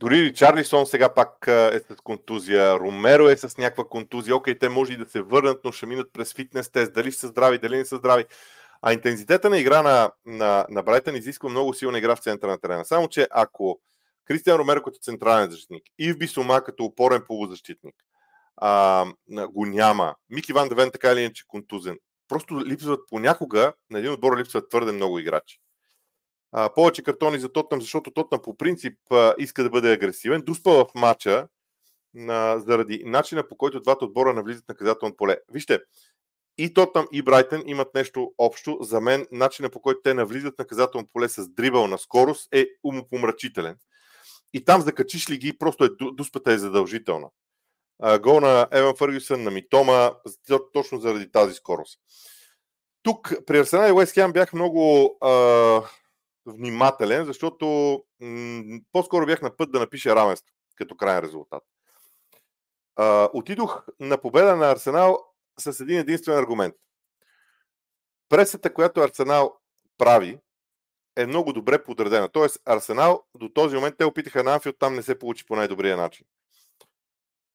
Дори 0.00 0.22
Ричарлисон 0.22 0.86
сега 0.86 1.14
пак 1.14 1.46
е 1.46 1.80
с 1.80 1.96
контузия, 2.04 2.78
Ромеро 2.78 3.28
е 3.28 3.36
с 3.36 3.58
някаква 3.58 3.84
контузия. 3.84 4.36
Окей, 4.36 4.58
те 4.58 4.68
може 4.68 4.92
и 4.92 4.96
да 4.96 5.10
се 5.10 5.22
върнат, 5.22 5.64
но 5.64 5.72
ще 5.72 5.86
минат 5.86 6.12
през 6.12 6.34
фитнес 6.34 6.70
тест, 6.70 6.92
дали 6.92 7.12
са 7.12 7.28
здрави, 7.28 7.58
дали 7.58 7.76
не 7.76 7.84
са 7.84 7.96
здрави. 7.96 8.24
А 8.82 8.92
интензитета 8.92 9.50
на 9.50 9.58
игра 9.58 9.82
на, 9.82 10.10
на, 10.26 10.66
на 10.70 10.82
Брайтън 10.82 11.16
изисква 11.16 11.48
много 11.48 11.74
силна 11.74 11.98
игра 11.98 12.16
в 12.16 12.20
центъра 12.20 12.50
на 12.50 12.60
терена. 12.60 12.84
Само, 12.84 13.08
че 13.08 13.28
ако 13.30 13.80
Кристиан 14.24 14.56
Ромеро 14.56 14.82
като 14.82 14.98
централен 14.98 15.50
защитник 15.50 15.82
и 15.98 16.12
в 16.12 16.18
Бисома 16.18 16.60
като 16.60 16.84
опорен 16.84 17.22
полузащитник 17.26 17.94
а, 18.56 19.06
го 19.50 19.66
няма, 19.66 20.14
Мики 20.30 20.52
Ван 20.52 20.68
Девен 20.68 20.90
така 20.90 21.12
или 21.12 21.20
иначе 21.20 21.44
контузен, 21.48 21.98
просто 22.28 22.66
липсват 22.66 23.00
понякога, 23.08 23.72
на 23.90 23.98
един 23.98 24.12
отбор 24.12 24.38
липсват 24.38 24.70
твърде 24.70 24.92
много 24.92 25.18
играчи. 25.18 25.58
А, 26.52 26.74
повече 26.74 27.02
картони 27.02 27.38
за 27.38 27.48
Тотнам, 27.48 27.80
защото 27.80 28.10
Тотнам 28.10 28.42
по 28.42 28.56
принцип 28.56 28.98
а, 29.10 29.34
иска 29.38 29.62
да 29.62 29.70
бъде 29.70 29.92
агресивен. 29.92 30.42
Дуспа 30.42 30.70
в 30.70 30.86
матча 30.94 31.48
а, 32.28 32.58
заради 32.58 33.02
начина 33.04 33.48
по 33.48 33.56
който 33.56 33.80
двата 33.80 34.04
отбора 34.04 34.34
навлизат 34.34 34.68
на 34.68 34.72
наказателно 34.72 35.16
поле. 35.16 35.38
Вижте, 35.52 35.80
и 36.58 36.74
Тотнам 36.74 37.06
и 37.12 37.22
Брайтън 37.22 37.62
имат 37.66 37.94
нещо 37.94 38.32
общо. 38.38 38.78
За 38.80 39.00
мен 39.00 39.26
начина 39.32 39.70
по 39.70 39.80
който 39.80 40.00
те 40.04 40.14
навлизат 40.14 40.58
на 40.58 40.62
наказателно 40.62 41.08
поле 41.12 41.28
с 41.28 41.48
дрибъл 41.48 41.86
на 41.86 41.98
скорост 41.98 42.48
е 42.54 42.66
умопомрачителен. 42.84 43.76
И 44.52 44.64
там 44.64 44.80
закачиш 44.80 45.30
ли 45.30 45.38
ги, 45.38 45.58
просто 45.58 45.84
е, 45.84 45.88
дуспата 46.12 46.52
е 46.52 46.58
задължителна. 46.58 47.28
А, 48.02 48.18
гол 48.18 48.40
на 48.40 48.68
Еван 48.72 48.96
Фъргюсън, 48.96 49.42
на 49.42 49.50
Митома, 49.50 50.12
точно 50.72 50.98
заради 50.98 51.30
тази 51.30 51.54
скорост. 51.54 52.00
Тук 53.02 53.34
при 53.46 53.58
Арсенал 53.58 53.88
и 53.88 53.92
Уест 53.92 54.14
бях 54.32 54.52
много 54.52 55.16
а, 55.20 55.30
внимателен, 56.50 57.24
защото 57.24 57.66
м- 58.20 58.80
по-скоро 58.92 59.26
бях 59.26 59.42
на 59.42 59.56
път 59.56 59.72
да 59.72 59.80
напиша 59.80 60.16
равенство 60.16 60.54
като 60.76 60.96
крайен 60.96 61.24
резултат. 61.24 61.62
А, 62.96 63.28
отидох 63.32 63.86
на 64.00 64.18
победа 64.18 64.56
на 64.56 64.70
Арсенал 64.70 65.18
с 65.58 65.80
един 65.80 65.98
единствен 65.98 66.38
аргумент. 66.38 66.74
Пресата, 68.28 68.74
която 68.74 69.00
Арсенал 69.00 69.56
прави, 69.98 70.38
е 71.16 71.26
много 71.26 71.52
добре 71.52 71.84
подредена. 71.84 72.28
Тоест, 72.28 72.58
Арсенал 72.64 73.22
до 73.34 73.48
този 73.48 73.76
момент 73.76 73.94
те 73.98 74.04
опитаха 74.04 74.44
на 74.44 74.54
Анфилд, 74.54 74.76
там 74.78 74.94
не 74.94 75.02
се 75.02 75.18
получи 75.18 75.46
по 75.46 75.56
най-добрия 75.56 75.96
начин. 75.96 76.26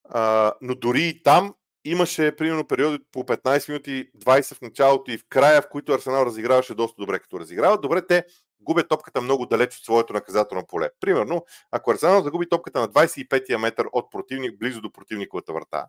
А, 0.10 0.54
но 0.62 0.76
дори 0.76 1.04
и 1.04 1.24
там 1.24 1.56
имаше 1.86 2.36
примерно 2.36 2.68
периоди 2.68 3.04
по 3.12 3.24
15 3.24 3.70
минути, 3.70 4.12
20 4.18 4.56
в 4.56 4.62
началото 4.62 5.12
и 5.12 5.18
в 5.18 5.26
края, 5.30 5.62
в 5.62 5.70
които 5.70 5.94
Арсенал 5.94 6.26
разиграваше 6.26 6.76
доста 6.76 7.02
добре 7.02 7.20
като 7.20 7.40
разиграва. 7.40 7.78
Добре, 7.78 8.08
те 8.08 8.26
губят 8.66 8.90
топката 8.90 9.22
много 9.22 9.46
далеч 9.46 9.78
от 9.78 9.84
своето 9.84 10.14
наказателно 10.14 10.68
поле. 10.68 10.90
Примерно, 11.00 11.46
ако 11.72 11.92
Арсенал 11.92 12.24
загуби 12.24 12.50
топката 12.50 12.80
на 12.80 12.90
25-я 12.90 13.60
метър 13.60 13.88
от 13.92 14.12
противник, 14.12 14.60
близо 14.60 14.82
до 14.82 14.92
противниковата 14.92 15.54
врата, 15.54 15.88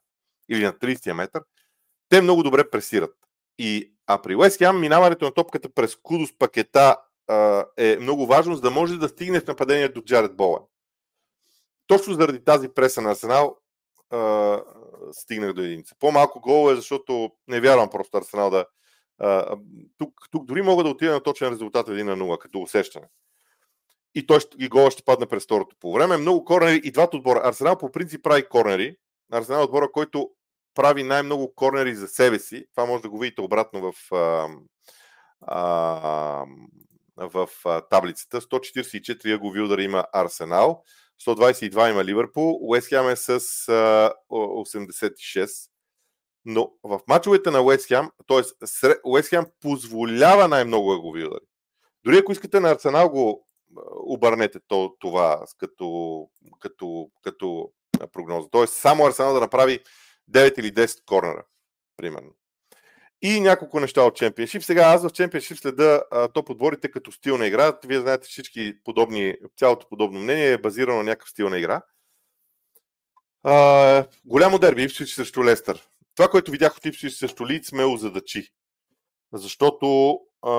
или 0.49 0.65
на 0.65 0.73
30-я 0.73 1.15
метър, 1.15 1.43
те 2.09 2.23
много 2.23 2.43
добре 2.43 2.71
пресират. 2.71 3.15
И, 3.59 3.93
а 4.07 4.23
при 4.23 4.37
Уест 4.37 4.59
Хем 4.59 4.81
минаването 4.81 5.25
на 5.25 5.31
топката 5.31 5.69
през 5.69 5.97
Кудус 5.97 6.39
пакета 6.39 6.97
е 7.77 7.97
много 8.01 8.27
важно, 8.27 8.55
за 8.55 8.61
да 8.61 8.71
може 8.71 8.99
да 8.99 9.09
стигне 9.09 9.41
в 9.41 9.47
нападение 9.47 9.89
до 9.89 10.01
Джаред 10.01 10.37
Боуен. 10.37 10.63
Точно 11.87 12.15
заради 12.15 12.45
тази 12.45 12.69
преса 12.69 13.03
на 13.03 13.11
Арсенал 13.11 13.57
стигнах 15.13 15.53
до 15.53 15.63
единица. 15.63 15.95
По-малко 15.99 16.41
гол 16.41 16.73
е, 16.73 16.77
защото 16.77 17.31
не 17.49 17.61
вярвам 17.61 17.91
просто 17.91 18.19
Арсенал 18.19 18.51
да... 18.51 18.67
Тук, 19.99 20.13
тук 20.31 20.45
дори 20.45 20.63
мога 20.63 20.85
да 20.85 20.91
отида 20.91 21.13
на 21.13 21.23
точен 21.23 21.49
резултат 21.49 21.89
1 21.89 22.03
на 22.03 22.17
0, 22.17 22.39
като 22.39 22.61
усещане. 22.61 23.07
И 24.15 24.27
той 24.27 24.41
ще, 24.41 24.57
и 24.59 24.69
гола 24.69 24.91
ще 24.91 25.03
падне 25.03 25.27
през 25.27 25.45
второто 25.45 25.77
по 25.81 25.93
време. 25.93 26.17
Много 26.17 26.45
корнери 26.45 26.81
и 26.85 26.91
двата 26.91 27.17
отбора. 27.17 27.41
Арсенал 27.45 27.79
по 27.79 27.93
принцип 27.93 28.23
прави 28.23 28.49
корнери. 28.49 28.97
Арсенал 29.33 29.61
е 29.61 29.65
отбора, 29.65 29.93
който 29.93 30.31
прави 30.75 31.03
най-много 31.03 31.55
корнери 31.55 31.95
за 31.95 32.09
себе 32.09 32.39
си. 32.39 32.67
Това 32.75 32.87
може 32.87 33.03
да 33.03 33.09
го 33.09 33.19
видите 33.19 33.41
обратно 33.41 33.93
в, 33.93 34.15
а, 34.15 34.49
а, 35.41 36.47
в 37.17 37.49
а, 37.65 37.81
таблицата. 37.81 38.41
144 38.41 39.35
Аговилдър 39.35 39.79
има 39.79 40.05
Арсенал, 40.13 40.83
122 41.27 41.91
има 41.91 42.05
Ливърпул, 42.05 42.59
Уест 42.61 42.89
Хем 42.89 43.09
е 43.09 43.17
с 43.17 43.29
а, 43.29 44.13
86. 44.31 45.71
Но 46.49 46.73
в 46.83 47.01
мачовете 47.09 47.51
на 47.51 47.63
Уест 47.63 47.89
Хем, 47.89 48.11
т.е. 48.29 48.89
Уест 49.05 49.29
Хем 49.29 49.47
позволява 49.61 50.49
най-много 50.49 50.93
Аговилдъри. 50.93 51.45
Дори 52.05 52.19
ако 52.19 52.33
искате 52.33 52.61
на 52.61 52.71
Арсенал 52.71 53.09
го 53.09 53.47
обърнете 53.97 54.59
това 54.99 55.45
като, 55.59 56.29
като, 56.61 57.11
като 57.23 57.73
прогноза. 58.13 58.49
Тоест 58.51 58.75
само 58.75 59.07
Арсенал 59.07 59.35
да 59.35 59.41
направи 59.41 59.81
9 60.31 60.59
или 60.61 60.73
10 60.73 61.05
корнера, 61.05 61.45
примерно. 61.97 62.31
И 63.23 63.41
няколко 63.41 63.81
неща 63.81 64.03
от 64.03 64.17
Чемпионшип. 64.17 64.63
Сега 64.63 64.83
аз 64.83 65.03
в 65.03 65.13
Чемпионшип 65.13 65.59
следа 65.59 66.03
топ 66.35 66.51
отборите 66.51 66.91
като 66.91 67.13
стил 67.13 67.39
на 67.39 67.47
игра. 67.47 67.79
Вие 67.85 68.01
знаете 68.01 68.29
всички 68.29 68.75
подобни, 68.85 69.35
цялото 69.57 69.89
подобно 69.89 70.21
мнение 70.21 70.53
е 70.53 70.59
базирано 70.59 70.97
на 70.99 71.05
някакъв 71.05 71.31
стил 71.31 71.49
на 71.49 71.59
игра. 71.59 71.83
А, 73.43 74.05
голямо 74.25 74.59
дерби, 74.59 74.83
Ипсвич 74.83 75.15
срещу 75.15 75.45
Лестър. 75.45 75.89
Това, 76.17 76.29
което 76.29 76.51
видях 76.51 76.77
от 76.77 76.87
Ипсвич 76.87 77.13
срещу 77.13 77.47
Лиц, 77.47 77.73
ме 77.73 77.85
озадачи. 77.85 78.49
Защото 79.33 80.19
а, 80.43 80.53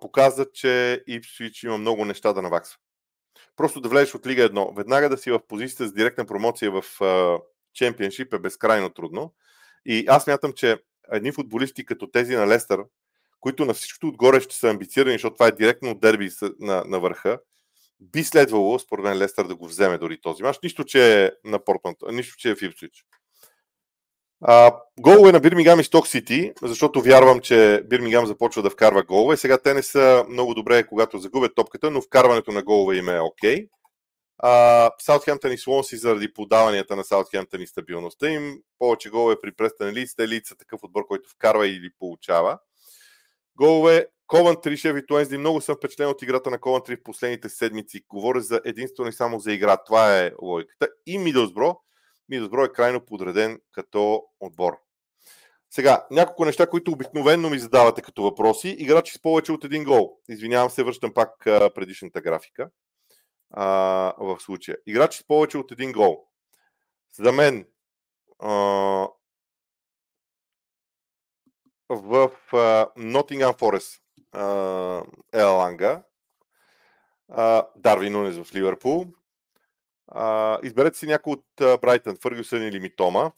показа, 0.00 0.46
че 0.54 1.02
Ипсвич 1.06 1.62
има 1.62 1.78
много 1.78 2.04
неща 2.04 2.32
да 2.32 2.42
наваксва. 2.42 2.78
Просто 3.56 3.80
да 3.80 3.88
влезеш 3.88 4.14
от 4.14 4.26
Лига 4.26 4.50
1, 4.50 4.76
веднага 4.76 5.08
да 5.08 5.18
си 5.18 5.30
в 5.30 5.40
позицията 5.48 5.88
с 5.88 5.92
директна 5.92 6.26
промоция 6.26 6.70
в 6.70 6.84
Чемпионшип 7.74 8.34
е 8.34 8.38
безкрайно 8.38 8.90
трудно. 8.90 9.34
И 9.86 10.04
аз 10.08 10.26
мятам, 10.26 10.52
че 10.52 10.78
едни 11.12 11.32
футболисти 11.32 11.86
като 11.86 12.06
тези 12.06 12.36
на 12.36 12.46
Лестър, 12.46 12.84
които 13.40 13.64
на 13.64 13.74
всичкото 13.74 14.08
отгоре 14.08 14.40
ще 14.40 14.56
са 14.56 14.70
амбицирани, 14.70 15.14
защото 15.14 15.34
това 15.34 15.46
е 15.46 15.52
директно 15.52 15.90
от 15.90 16.00
дерби 16.00 16.30
на, 16.60 16.84
на 16.86 17.00
върха, 17.00 17.38
би 18.00 18.24
следвало, 18.24 18.78
според 18.78 19.04
мен, 19.04 19.18
Лестър 19.18 19.46
да 19.46 19.56
го 19.56 19.66
вземе 19.66 19.98
дори 19.98 20.20
този 20.20 20.42
мач. 20.42 20.58
Нищо, 20.62 20.84
че 20.84 21.24
е 21.24 21.30
на 21.44 21.64
Портман, 21.64 21.94
нищо, 22.10 22.36
че 22.36 22.50
е 22.50 22.54
в 22.54 22.62
Ипсвич. 22.62 23.04
Голове 25.00 25.32
на 25.32 25.40
Бирмигам 25.40 25.80
и 25.80 25.84
Сток 25.84 26.08
Сити, 26.08 26.52
защото 26.62 27.00
вярвам, 27.00 27.40
че 27.40 27.82
Бирмигам 27.86 28.26
започва 28.26 28.62
да 28.62 28.70
вкарва 28.70 29.02
голове. 29.02 29.36
Сега 29.36 29.58
те 29.58 29.74
не 29.74 29.82
са 29.82 30.24
много 30.28 30.54
добре, 30.54 30.86
когато 30.86 31.18
загубят 31.18 31.54
топката, 31.54 31.90
но 31.90 32.02
вкарването 32.02 32.52
на 32.52 32.62
голове 32.62 32.96
им 32.96 33.08
е 33.08 33.20
окей. 33.20 33.56
Okay. 33.56 33.68
Саутхемптън 34.98 35.52
и 35.52 35.58
Слонси 35.58 35.96
заради 35.96 36.32
подаванията 36.32 36.96
на 36.96 37.04
Саутхемптън 37.04 37.60
и 37.60 37.66
стабилността 37.66 38.30
им. 38.30 38.58
Повече 38.78 39.10
голове 39.10 39.36
при 39.42 39.52
Престън 39.52 39.88
Лиц. 39.88 40.14
Те 40.16 40.28
Лиц 40.28 40.48
са 40.48 40.56
такъв 40.56 40.80
отбор, 40.82 41.06
който 41.06 41.30
вкарва 41.30 41.68
или 41.68 41.90
получава. 41.98 42.58
Голове 43.56 44.06
Ковантри, 44.26 44.76
Шеви 44.76 45.06
Туенсди. 45.06 45.38
Много 45.38 45.60
съм 45.60 45.76
впечатлен 45.76 46.08
от 46.08 46.22
играта 46.22 46.50
на 46.50 46.58
Ковантри 46.58 46.96
в 46.96 47.02
последните 47.04 47.48
седмици. 47.48 48.04
Говоря 48.08 48.40
за 48.40 48.60
единствено 48.64 49.08
и 49.08 49.12
само 49.12 49.38
за 49.38 49.52
игра. 49.52 49.76
Това 49.76 50.18
е 50.18 50.32
логиката. 50.42 50.88
И 51.06 51.18
Мидълсбро. 51.18 51.80
Мидълсбро 52.32 52.64
е 52.64 52.72
крайно 52.72 53.04
подреден 53.04 53.60
като 53.72 54.24
отбор. 54.40 54.78
Сега, 55.70 56.06
няколко 56.10 56.44
неща, 56.44 56.66
които 56.66 56.92
обикновенно 56.92 57.50
ми 57.50 57.58
задавате 57.58 58.02
като 58.02 58.22
въпроси. 58.22 58.76
Играчи 58.78 59.12
с 59.12 59.22
повече 59.22 59.52
от 59.52 59.64
един 59.64 59.84
гол. 59.84 60.18
Извинявам 60.28 60.70
се, 60.70 60.82
връщам 60.82 61.14
пак 61.14 61.30
предишната 61.44 62.20
графика 62.20 62.70
а, 63.50 63.64
в 64.18 64.40
случая. 64.40 64.76
Играч 64.86 65.14
с 65.14 65.26
повече 65.26 65.58
от 65.58 65.72
един 65.72 65.92
гол. 65.92 66.24
За 67.12 67.32
мен 67.32 67.66
а, 68.38 68.48
в 71.88 72.30
Нотингам 72.96 73.54
Форест 73.54 74.02
Еланга, 75.32 76.02
Дарвин 77.76 78.12
Нунес 78.12 78.36
в 78.36 78.54
Ливърпул. 78.54 79.06
Изберете 80.62 80.98
си 80.98 81.06
някой 81.06 81.32
от 81.32 81.44
Брайтън, 81.80 82.16
Фъргюсън 82.22 82.62
или 82.62 82.80
Митома. 82.80 83.32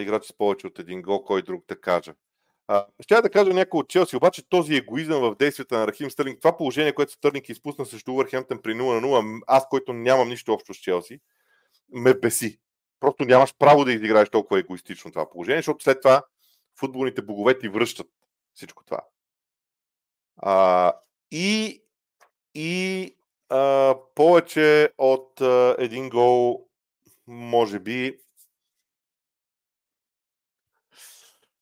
играч 0.00 0.24
с 0.24 0.36
повече 0.36 0.66
от 0.66 0.78
един 0.78 1.02
гол, 1.02 1.24
кой 1.24 1.42
друг 1.42 1.64
да 1.68 1.80
кажа. 1.80 2.14
Ще 3.00 3.22
да 3.22 3.30
кажа 3.30 3.54
някой 3.54 3.80
от 3.80 3.88
Челси, 3.88 4.16
обаче 4.16 4.48
този 4.48 4.74
егоизъм 4.74 5.20
в 5.20 5.36
действията 5.36 5.78
на 5.78 5.86
Рахим 5.86 6.10
Стърлинг, 6.10 6.40
това 6.40 6.56
положение, 6.56 6.94
което 6.94 7.12
Стърлинг 7.12 7.48
изпусна 7.48 7.86
срещу 7.86 8.12
Увърхемптън 8.12 8.62
при 8.62 8.74
0 8.74 9.00
на 9.00 9.06
0, 9.06 9.40
аз, 9.46 9.68
който 9.68 9.92
нямам 9.92 10.28
нищо 10.28 10.52
общо 10.52 10.74
с 10.74 10.78
Челси, 10.78 11.20
ме 11.92 12.14
беси. 12.14 12.58
Просто 13.00 13.24
нямаш 13.24 13.54
право 13.58 13.84
да 13.84 13.92
изиграеш 13.92 14.30
толкова 14.30 14.60
егоистично 14.60 15.10
това 15.10 15.30
положение, 15.30 15.58
защото 15.58 15.84
след 15.84 16.02
това 16.02 16.22
футболните 16.78 17.22
богове 17.22 17.58
ти 17.58 17.68
връщат 17.68 18.08
всичко 18.54 18.84
това. 18.84 19.00
А, 20.36 20.92
и 21.30 21.82
и 22.54 23.16
а, 23.48 23.94
повече 24.14 24.90
от 24.98 25.40
а, 25.40 25.76
един 25.78 26.08
гол, 26.08 26.66
може 27.26 27.78
би, 27.78 28.18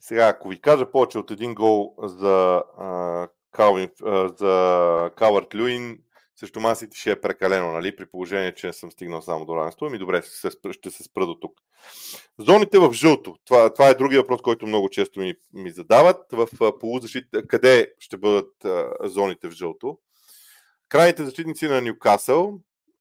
Сега, 0.00 0.28
ако 0.28 0.48
ви 0.48 0.60
кажа 0.60 0.90
повече 0.90 1.18
от 1.18 1.30
един 1.30 1.54
гол 1.54 1.94
за, 2.02 2.62
Калвин, 3.52 3.90
за 4.38 5.10
Калвард 5.16 5.54
Люин, 5.54 5.98
Срещу 6.36 6.60
Масити 6.60 6.98
ще 6.98 7.10
е 7.10 7.20
прекалено, 7.20 7.72
нали, 7.72 7.96
при 7.96 8.06
положение, 8.06 8.54
че 8.54 8.66
не 8.66 8.72
съм 8.72 8.90
стигнал 8.90 9.22
само 9.22 9.44
до 9.44 9.56
равенство. 9.56 9.90
Ми 9.90 9.98
добре, 9.98 10.22
ще 10.22 10.30
се, 10.30 10.50
ще 10.72 10.90
се 10.90 11.02
спра 11.02 11.26
до 11.26 11.34
тук. 11.34 11.52
Зоните 12.38 12.78
в 12.78 12.92
жълто. 12.92 13.36
Това, 13.44 13.74
това 13.74 13.88
е 13.88 13.94
другия 13.94 14.20
въпрос, 14.20 14.42
който 14.42 14.66
много 14.66 14.88
често 14.88 15.20
ми, 15.20 15.34
ми 15.52 15.70
задават. 15.70 16.26
В 16.32 16.48
полузащита, 16.80 17.46
къде 17.46 17.92
ще 17.98 18.16
бъдат 18.16 18.64
а, 18.64 18.94
зоните 19.02 19.48
в 19.48 19.52
жълто? 19.52 19.98
Крайните 20.88 21.24
защитници 21.24 21.66
на 21.68 21.80
Ньюкасъл 21.80 22.60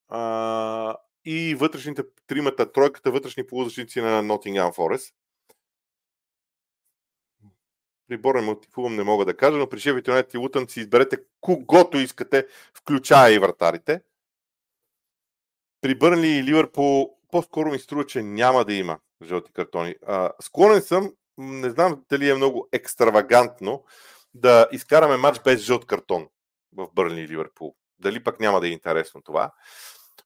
а, 0.10 0.96
и 1.26 1.56
вътрешните 1.56 2.04
тримата, 2.28 2.72
тройката 2.72 3.12
вътрешни 3.12 3.48
полузащитници 3.48 4.02
на 4.02 4.24
Nottingham 4.24 4.76
Forest. 4.76 5.14
При 8.08 8.18
Борнемут 8.18 8.66
и 8.66 8.70
Фулъм 8.72 8.96
не 8.96 9.04
мога 9.04 9.26
да 9.26 9.38
кажа, 9.38 9.58
но 9.58 9.70
при 9.70 9.80
Шефът 9.80 10.08
Юнайтед 10.08 10.34
и 10.34 10.38
Лутън 10.38 10.70
си 10.70 10.80
изберете 10.80 11.18
когото 11.42 11.98
искате, 11.98 12.48
включая 12.74 13.36
и 13.36 13.40
вратарите. 13.40 14.02
При 15.82 15.96
Бърнли 15.96 16.28
и 16.28 16.44
Ливърпул 16.44 17.18
по-скоро 17.32 17.72
ми 17.72 17.80
струва, 17.80 18.06
че 18.06 18.24
няма 18.24 18.66
да 18.66 18.74
има 18.74 19.00
жълти 19.24 19.54
картони. 19.54 19.96
А, 20.08 20.32
склонен 20.42 20.82
съм, 20.82 21.14
не 21.38 21.70
знам 21.70 22.04
дали 22.10 22.30
е 22.30 22.36
много 22.36 22.68
екстравагантно, 22.72 23.84
да 24.34 24.68
изкараме 24.72 25.18
матч 25.18 25.42
без 25.46 25.62
жълт 25.62 25.86
картон 25.86 26.28
в 26.78 26.88
Бърнли 26.94 27.22
и 27.22 27.28
Ливърпул. 27.28 27.76
Дали 28.00 28.24
пък 28.24 28.40
няма 28.40 28.62
да 28.62 28.68
е 28.68 28.72
интересно 28.72 29.22
това. 29.22 29.52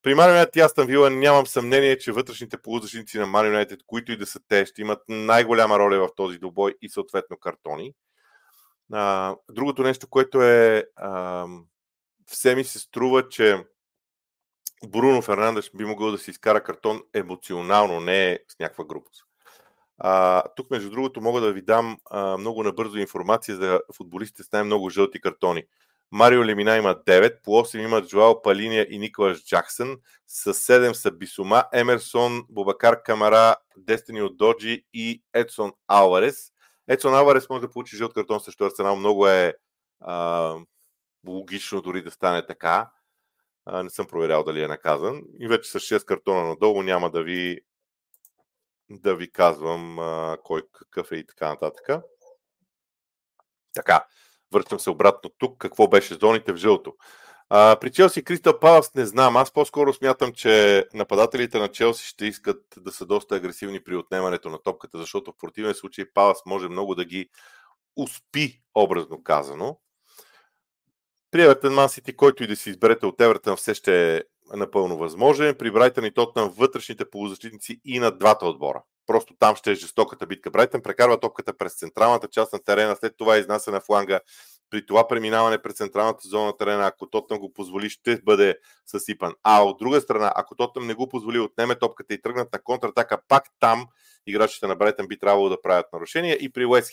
При 0.04 0.16
Марио 0.16 0.50
и 0.56 0.60
Астан 0.60 0.88
Вила 0.88 1.10
нямам 1.10 1.48
съмнение, 1.48 1.98
че 1.98 2.12
вътрешните 2.12 2.58
полузащитници 2.58 3.20
на 3.20 3.26
Марио 3.26 3.78
които 3.88 4.12
и 4.12 4.18
да 4.18 4.26
са 4.26 4.40
те, 4.48 4.66
ще 4.66 4.82
имат 4.82 5.00
най-голяма 5.10 5.80
роля 5.80 6.00
в 6.00 6.16
този 6.16 6.38
добой 6.38 6.76
и 6.82 6.90
съответно 6.90 7.38
картони. 7.38 7.94
А, 8.94 9.36
другото 9.52 9.84
нещо, 9.84 10.08
което 10.08 10.42
е 10.42 10.86
а, 10.96 11.46
все 12.28 12.56
ми 12.56 12.64
се 12.64 12.80
струва, 12.80 13.30
че 13.30 13.64
Бруно 14.88 15.22
Фернандеш 15.22 15.72
би 15.76 15.86
могъл 15.86 16.12
да 16.12 16.18
си 16.18 16.32
изкара 16.32 16.64
картон 16.64 17.02
емоционално, 17.14 18.00
не 18.00 18.40
с 18.48 18.60
някаква 18.60 18.86
групост. 18.86 19.24
А, 19.98 20.44
тук, 20.56 20.72
между 20.72 20.90
другото, 20.90 21.22
мога 21.22 21.42
да 21.42 21.54
ви 21.54 21.62
дам 21.62 21.98
а, 22.12 22.38
много 22.38 22.64
набързо 22.64 22.98
информация 22.98 23.56
за 23.56 23.82
футболистите 23.96 24.44
с 24.44 24.52
най-много 24.52 24.90
жълти 24.90 25.22
картони. 25.22 25.64
Марио 26.12 26.46
Лемина 26.46 26.78
има 26.78 26.96
9, 26.96 27.42
по 27.44 27.52
8 27.52 27.84
имат 27.84 28.08
Джоал 28.08 28.42
Палиния 28.42 28.88
и 28.90 29.00
Николас 29.00 29.44
Джаксън, 29.44 29.98
с 30.28 30.54
7 30.54 30.94
са 30.94 31.12
Бисума, 31.12 31.64
Емерсон, 31.74 32.46
Бубакар 32.50 33.04
Камара, 33.04 33.56
Дестини 33.78 34.22
от 34.22 34.38
Доджи 34.38 34.86
и 34.94 35.24
Едсон 35.34 35.74
Алварес. 35.88 36.52
Едсон 36.88 37.16
Алварес 37.16 37.50
може 37.50 37.62
да 37.62 37.70
получи 37.70 37.98
жълт 37.98 38.14
картон 38.14 38.40
срещу 38.40 38.66
Арсенал. 38.66 38.96
Много 38.96 39.28
е 39.28 39.54
а, 40.00 40.56
логично 41.28 41.82
дори 41.82 42.02
да 42.02 42.12
стане 42.12 42.46
така. 42.46 42.92
А, 43.66 43.84
не 43.84 43.90
съм 43.90 44.08
проверял 44.08 44.44
дали 44.44 44.64
е 44.64 44.68
наказан. 44.68 45.22
И 45.40 45.48
вече 45.48 45.70
с 45.70 45.80
6 45.80 46.06
картона 46.06 46.44
надолу 46.44 46.84
няма 46.84 47.12
да 47.12 47.24
ви 47.24 47.62
да 48.90 49.16
ви 49.16 49.32
казвам 49.32 50.00
а, 50.00 50.38
кой 50.44 50.62
какъв 50.72 51.12
е 51.12 51.16
и 51.16 51.26
така 51.26 51.50
нататък. 51.50 52.04
Така, 53.74 54.06
връщам 54.54 54.80
се 54.80 54.90
обратно 54.90 55.30
тук. 55.38 55.58
Какво 55.58 55.88
беше 55.88 56.14
зоните 56.14 56.54
в 56.54 56.58
жълто? 56.58 56.94
А, 57.50 57.78
при 57.82 57.92
Челси 57.92 58.24
Кристал 58.24 58.60
Палас 58.60 58.94
не 58.96 59.06
знам. 59.06 59.38
Аз 59.38 59.54
по-скоро 59.54 59.94
смятам, 59.94 60.34
че 60.34 60.86
нападателите 60.94 61.60
на 61.60 61.68
Челси 61.68 62.08
ще 62.08 62.26
искат 62.26 62.64
да 62.78 62.92
са 62.92 63.06
доста 63.06 63.36
агресивни 63.36 63.84
при 63.84 63.96
отнемането 63.96 64.50
на 64.50 64.58
топката, 64.64 64.98
защото 64.98 65.32
в 65.32 65.38
противен 65.38 65.74
случай 65.74 66.06
Палас 66.14 66.42
може 66.46 66.70
много 66.70 66.96
да 66.96 67.06
ги 67.06 67.30
успи, 67.96 68.62
образно 68.76 69.24
казано. 69.24 69.80
При 71.32 71.42
Евертън 71.42 71.74
Ман 71.74 71.90
Сити, 71.90 72.16
който 72.16 72.44
и 72.44 72.48
да 72.48 72.56
си 72.56 72.70
изберете 72.70 73.06
от 73.06 73.22
Евертън, 73.22 73.56
все 73.56 73.74
ще 73.74 74.18
е 74.18 74.22
напълно 74.54 74.98
възможен. 74.98 75.56
При 75.56 75.72
Брайтън 75.72 76.06
и 76.06 76.14
Тотнам 76.14 76.50
вътрешните 76.50 77.10
полузащитници 77.10 77.82
и 77.86 78.00
на 78.00 78.12
двата 78.12 78.46
отбора. 78.46 78.84
Просто 79.08 79.36
там 79.40 79.56
ще 79.56 79.72
е 79.72 79.76
жестоката 79.76 80.28
битка. 80.28 80.52
Брайтън 80.52 80.82
прекарва 80.82 81.20
топката 81.20 81.58
през 81.58 81.76
централната 81.76 82.28
част 82.28 82.54
на 82.54 82.60
терена, 82.64 82.96
след 82.96 83.14
това 83.18 83.38
изнася 83.38 83.72
на 83.72 83.82
фланга. 83.82 84.20
При 84.70 84.86
това 84.86 85.08
преминаване 85.08 85.62
през 85.62 85.76
централната 85.76 86.28
зона 86.28 86.46
на 86.46 86.58
терена, 86.58 86.88
ако 86.88 87.10
Тотнам 87.10 87.40
го 87.40 87.54
позволи, 87.54 87.90
ще 87.90 88.22
бъде 88.22 88.58
съсипан. 88.86 89.34
А 89.44 89.64
от 89.64 89.78
друга 89.80 90.02
страна, 90.02 90.34
ако 90.36 90.56
Тотнам 90.56 90.88
не 90.88 90.94
го 90.94 91.10
позволи, 91.10 91.40
отнеме 91.40 91.76
топката 91.76 92.14
и 92.14 92.22
тръгнат 92.22 92.54
на 92.54 92.60
контратака, 92.60 93.18
пак 93.28 93.44
там 93.60 93.88
играчите 94.26 94.68
на 94.68 94.76
Брайтън 94.76 95.08
би 95.08 95.20
трябвало 95.20 95.50
да 95.50 95.62
правят 95.62 95.94
нарушения. 95.94 96.38
И 96.42 96.52
при 96.52 96.66
Уест 96.66 96.92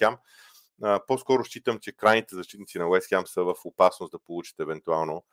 по-скоро 1.06 1.44
считам, 1.44 1.78
че 1.78 1.92
крайните 1.92 2.34
защитници 2.34 2.78
на 2.78 2.88
Уест 2.88 3.08
са 3.26 3.44
в 3.44 3.54
опасност 3.64 4.10
да 4.10 4.18
получат 4.18 4.60
евентуално 4.60 5.24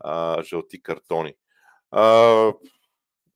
а, 0.00 0.42
жълти 0.42 0.82
картони. 0.82 1.34
А, 1.90 2.52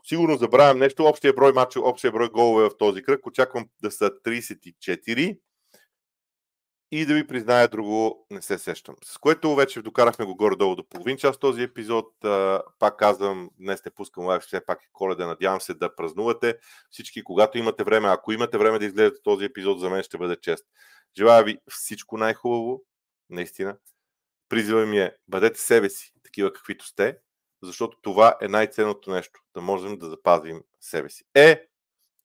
сигурно 0.05 0.37
забравям 0.37 0.79
нещо. 0.79 1.05
Общия 1.05 1.33
брой 1.33 1.53
матча, 1.53 1.81
общия 1.81 2.13
брой 2.13 2.29
голове 2.29 2.69
в 2.69 2.77
този 2.79 3.03
кръг. 3.03 3.27
Очаквам 3.27 3.69
да 3.83 3.91
са 3.91 4.11
34. 4.11 5.39
И 6.95 7.07
да 7.07 7.15
ви 7.15 7.27
призная 7.27 7.69
друго, 7.69 8.27
не 8.31 8.43
се 8.43 8.59
сещам. 8.59 8.95
С 9.05 9.19
което 9.19 9.55
вече 9.55 9.83
докарахме 9.83 10.25
го 10.25 10.37
горе-долу 10.37 10.77
до 10.77 10.89
половин 10.89 11.17
час 11.17 11.39
този 11.39 11.63
епизод. 11.63 12.07
Пак 12.79 12.97
казвам, 12.99 13.51
днес 13.59 13.83
те 13.83 13.91
пускам 13.91 14.25
лайв, 14.25 14.43
все 14.43 14.67
пак 14.67 14.83
е 14.83 14.89
коледа. 14.93 15.27
Надявам 15.27 15.61
се 15.61 15.75
да 15.75 15.97
празнувате 15.97 16.57
всички, 16.91 17.25
когато 17.25 17.59
имате 17.59 17.85
време. 17.85 18.09
Ако 18.09 18.33
имате 18.33 18.59
време 18.59 18.79
да 18.79 18.85
изгледате 18.85 19.23
този 19.23 19.45
епизод, 19.45 19.81
за 19.81 19.91
мен 19.91 20.03
ще 20.03 20.19
бъде 20.19 20.37
чест. 20.37 20.65
Желая 21.17 21.45
ви 21.45 21.59
всичко 21.69 22.17
най-хубаво, 22.17 22.83
наистина. 23.31 23.77
Призива 24.49 24.87
ми 24.87 24.99
е, 24.99 25.17
бъдете 25.29 25.61
себе 25.61 25.91
си, 25.91 26.13
такива 26.23 26.53
каквито 26.53 26.87
сте, 26.87 27.19
защото 27.63 27.99
това 28.03 28.37
е 28.41 28.49
най-ценното 28.49 29.11
нещо, 29.11 29.41
да 29.55 29.61
можем 29.61 29.99
да 29.99 30.09
запазим 30.09 30.63
себе 30.81 31.11
си. 31.11 31.25
Е, 31.35 31.67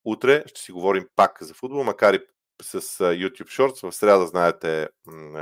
утре 0.05 0.43
ще 0.47 0.61
си 0.61 0.71
говорим 0.71 1.07
пак 1.15 1.43
за 1.43 1.53
футбол, 1.53 1.83
макар 1.83 2.13
и 2.13 2.19
с 2.61 2.81
YouTube 2.99 3.47
Shorts. 3.47 3.89
В 3.89 3.95
среда, 3.95 4.25
знаете, 4.25 4.89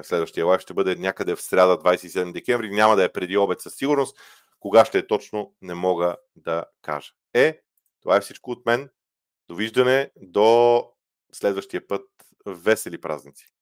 следващия 0.04 0.46
лайв 0.46 0.62
ще 0.62 0.74
бъде 0.74 0.96
някъде 0.96 1.36
в 1.36 1.42
среда 1.42 1.78
27 1.78 2.32
декември. 2.32 2.70
Няма 2.70 2.96
да 2.96 3.04
е 3.04 3.12
преди 3.12 3.38
обед 3.38 3.62
със 3.62 3.76
сигурност. 3.76 4.20
Кога 4.60 4.86
ще 4.86 4.98
е 4.98 5.08
точно, 5.08 5.54
не 5.62 5.74
мога 5.74 6.16
да 6.36 6.64
кажа. 6.82 7.12
Е, 7.34 7.62
това 8.02 8.18
е 8.18 8.22
всичко 8.22 8.52
от 8.52 8.66
мен. 8.66 8.90
Довиждане 9.48 10.12
до 10.16 10.84
следващия 11.34 11.88
път. 11.88 12.06
Весели 12.46 13.02
празници! 13.02 13.55